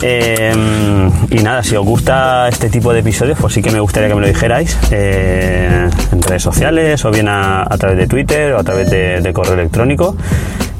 Eh, 0.01 0.53
y 1.29 1.43
nada, 1.43 1.61
si 1.61 1.75
os 1.75 1.85
gusta 1.85 2.47
este 2.47 2.69
tipo 2.69 2.91
de 2.91 3.01
episodios, 3.01 3.37
pues 3.39 3.53
sí 3.53 3.61
que 3.61 3.71
me 3.71 3.79
gustaría 3.79 4.09
que 4.09 4.15
me 4.15 4.21
lo 4.21 4.27
dijerais 4.27 4.77
en 4.91 6.21
redes 6.21 6.43
sociales 6.43 7.03
o 7.05 7.11
bien 7.11 7.27
a, 7.27 7.67
través 7.77 7.97
de 7.97 8.07
Twitter 8.07 8.53
o 8.53 8.59
a 8.59 8.63
través 8.63 8.89
de, 8.89 9.21
de 9.21 9.33
correo 9.33 9.53
electrónico. 9.53 10.15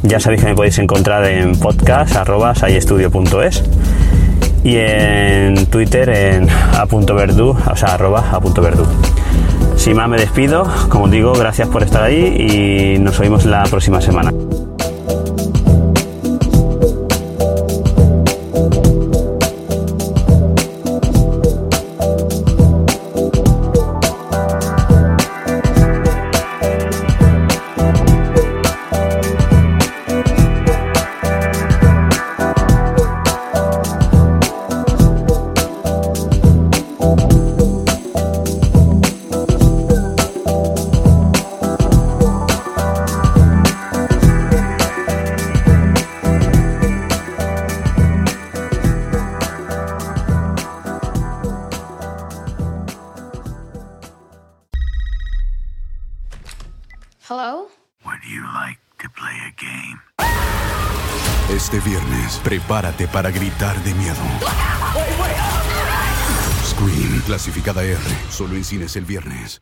Ya 0.03 0.19
sabéis 0.19 0.41
que 0.41 0.49
me 0.49 0.55
podéis 0.55 0.77
encontrar 0.77 1.25
en 1.25 1.57
podcast.sayestudio.es 1.57 3.63
y 4.65 4.77
en 4.77 5.67
Twitter 5.67 6.09
en 6.09 6.49
a.verdu, 6.49 7.49
o 7.51 7.75
sea, 7.75 7.93
arroba 7.93 8.31
a.verdu. 8.31 8.83
Sin 9.77 9.95
más 9.95 10.09
me 10.09 10.17
despido, 10.17 10.67
como 10.89 11.07
digo, 11.07 11.33
gracias 11.33 11.67
por 11.67 11.83
estar 11.83 12.01
ahí 12.01 12.95
y 12.95 12.99
nos 12.99 13.19
oímos 13.19 13.45
la 13.45 13.63
próxima 13.63 14.01
semana. 14.01 14.33
Este 61.49 61.79
viernes, 61.79 62.41
prepárate 62.43 63.07
para 63.07 63.29
gritar 63.31 63.81
de 63.83 63.93
miedo. 63.93 64.15
Scream, 66.65 67.21
clasificada 67.25 67.83
R, 67.83 67.99
solo 68.29 68.55
en 68.55 68.63
cines 68.63 68.95
el 68.95 69.05
viernes. 69.05 69.61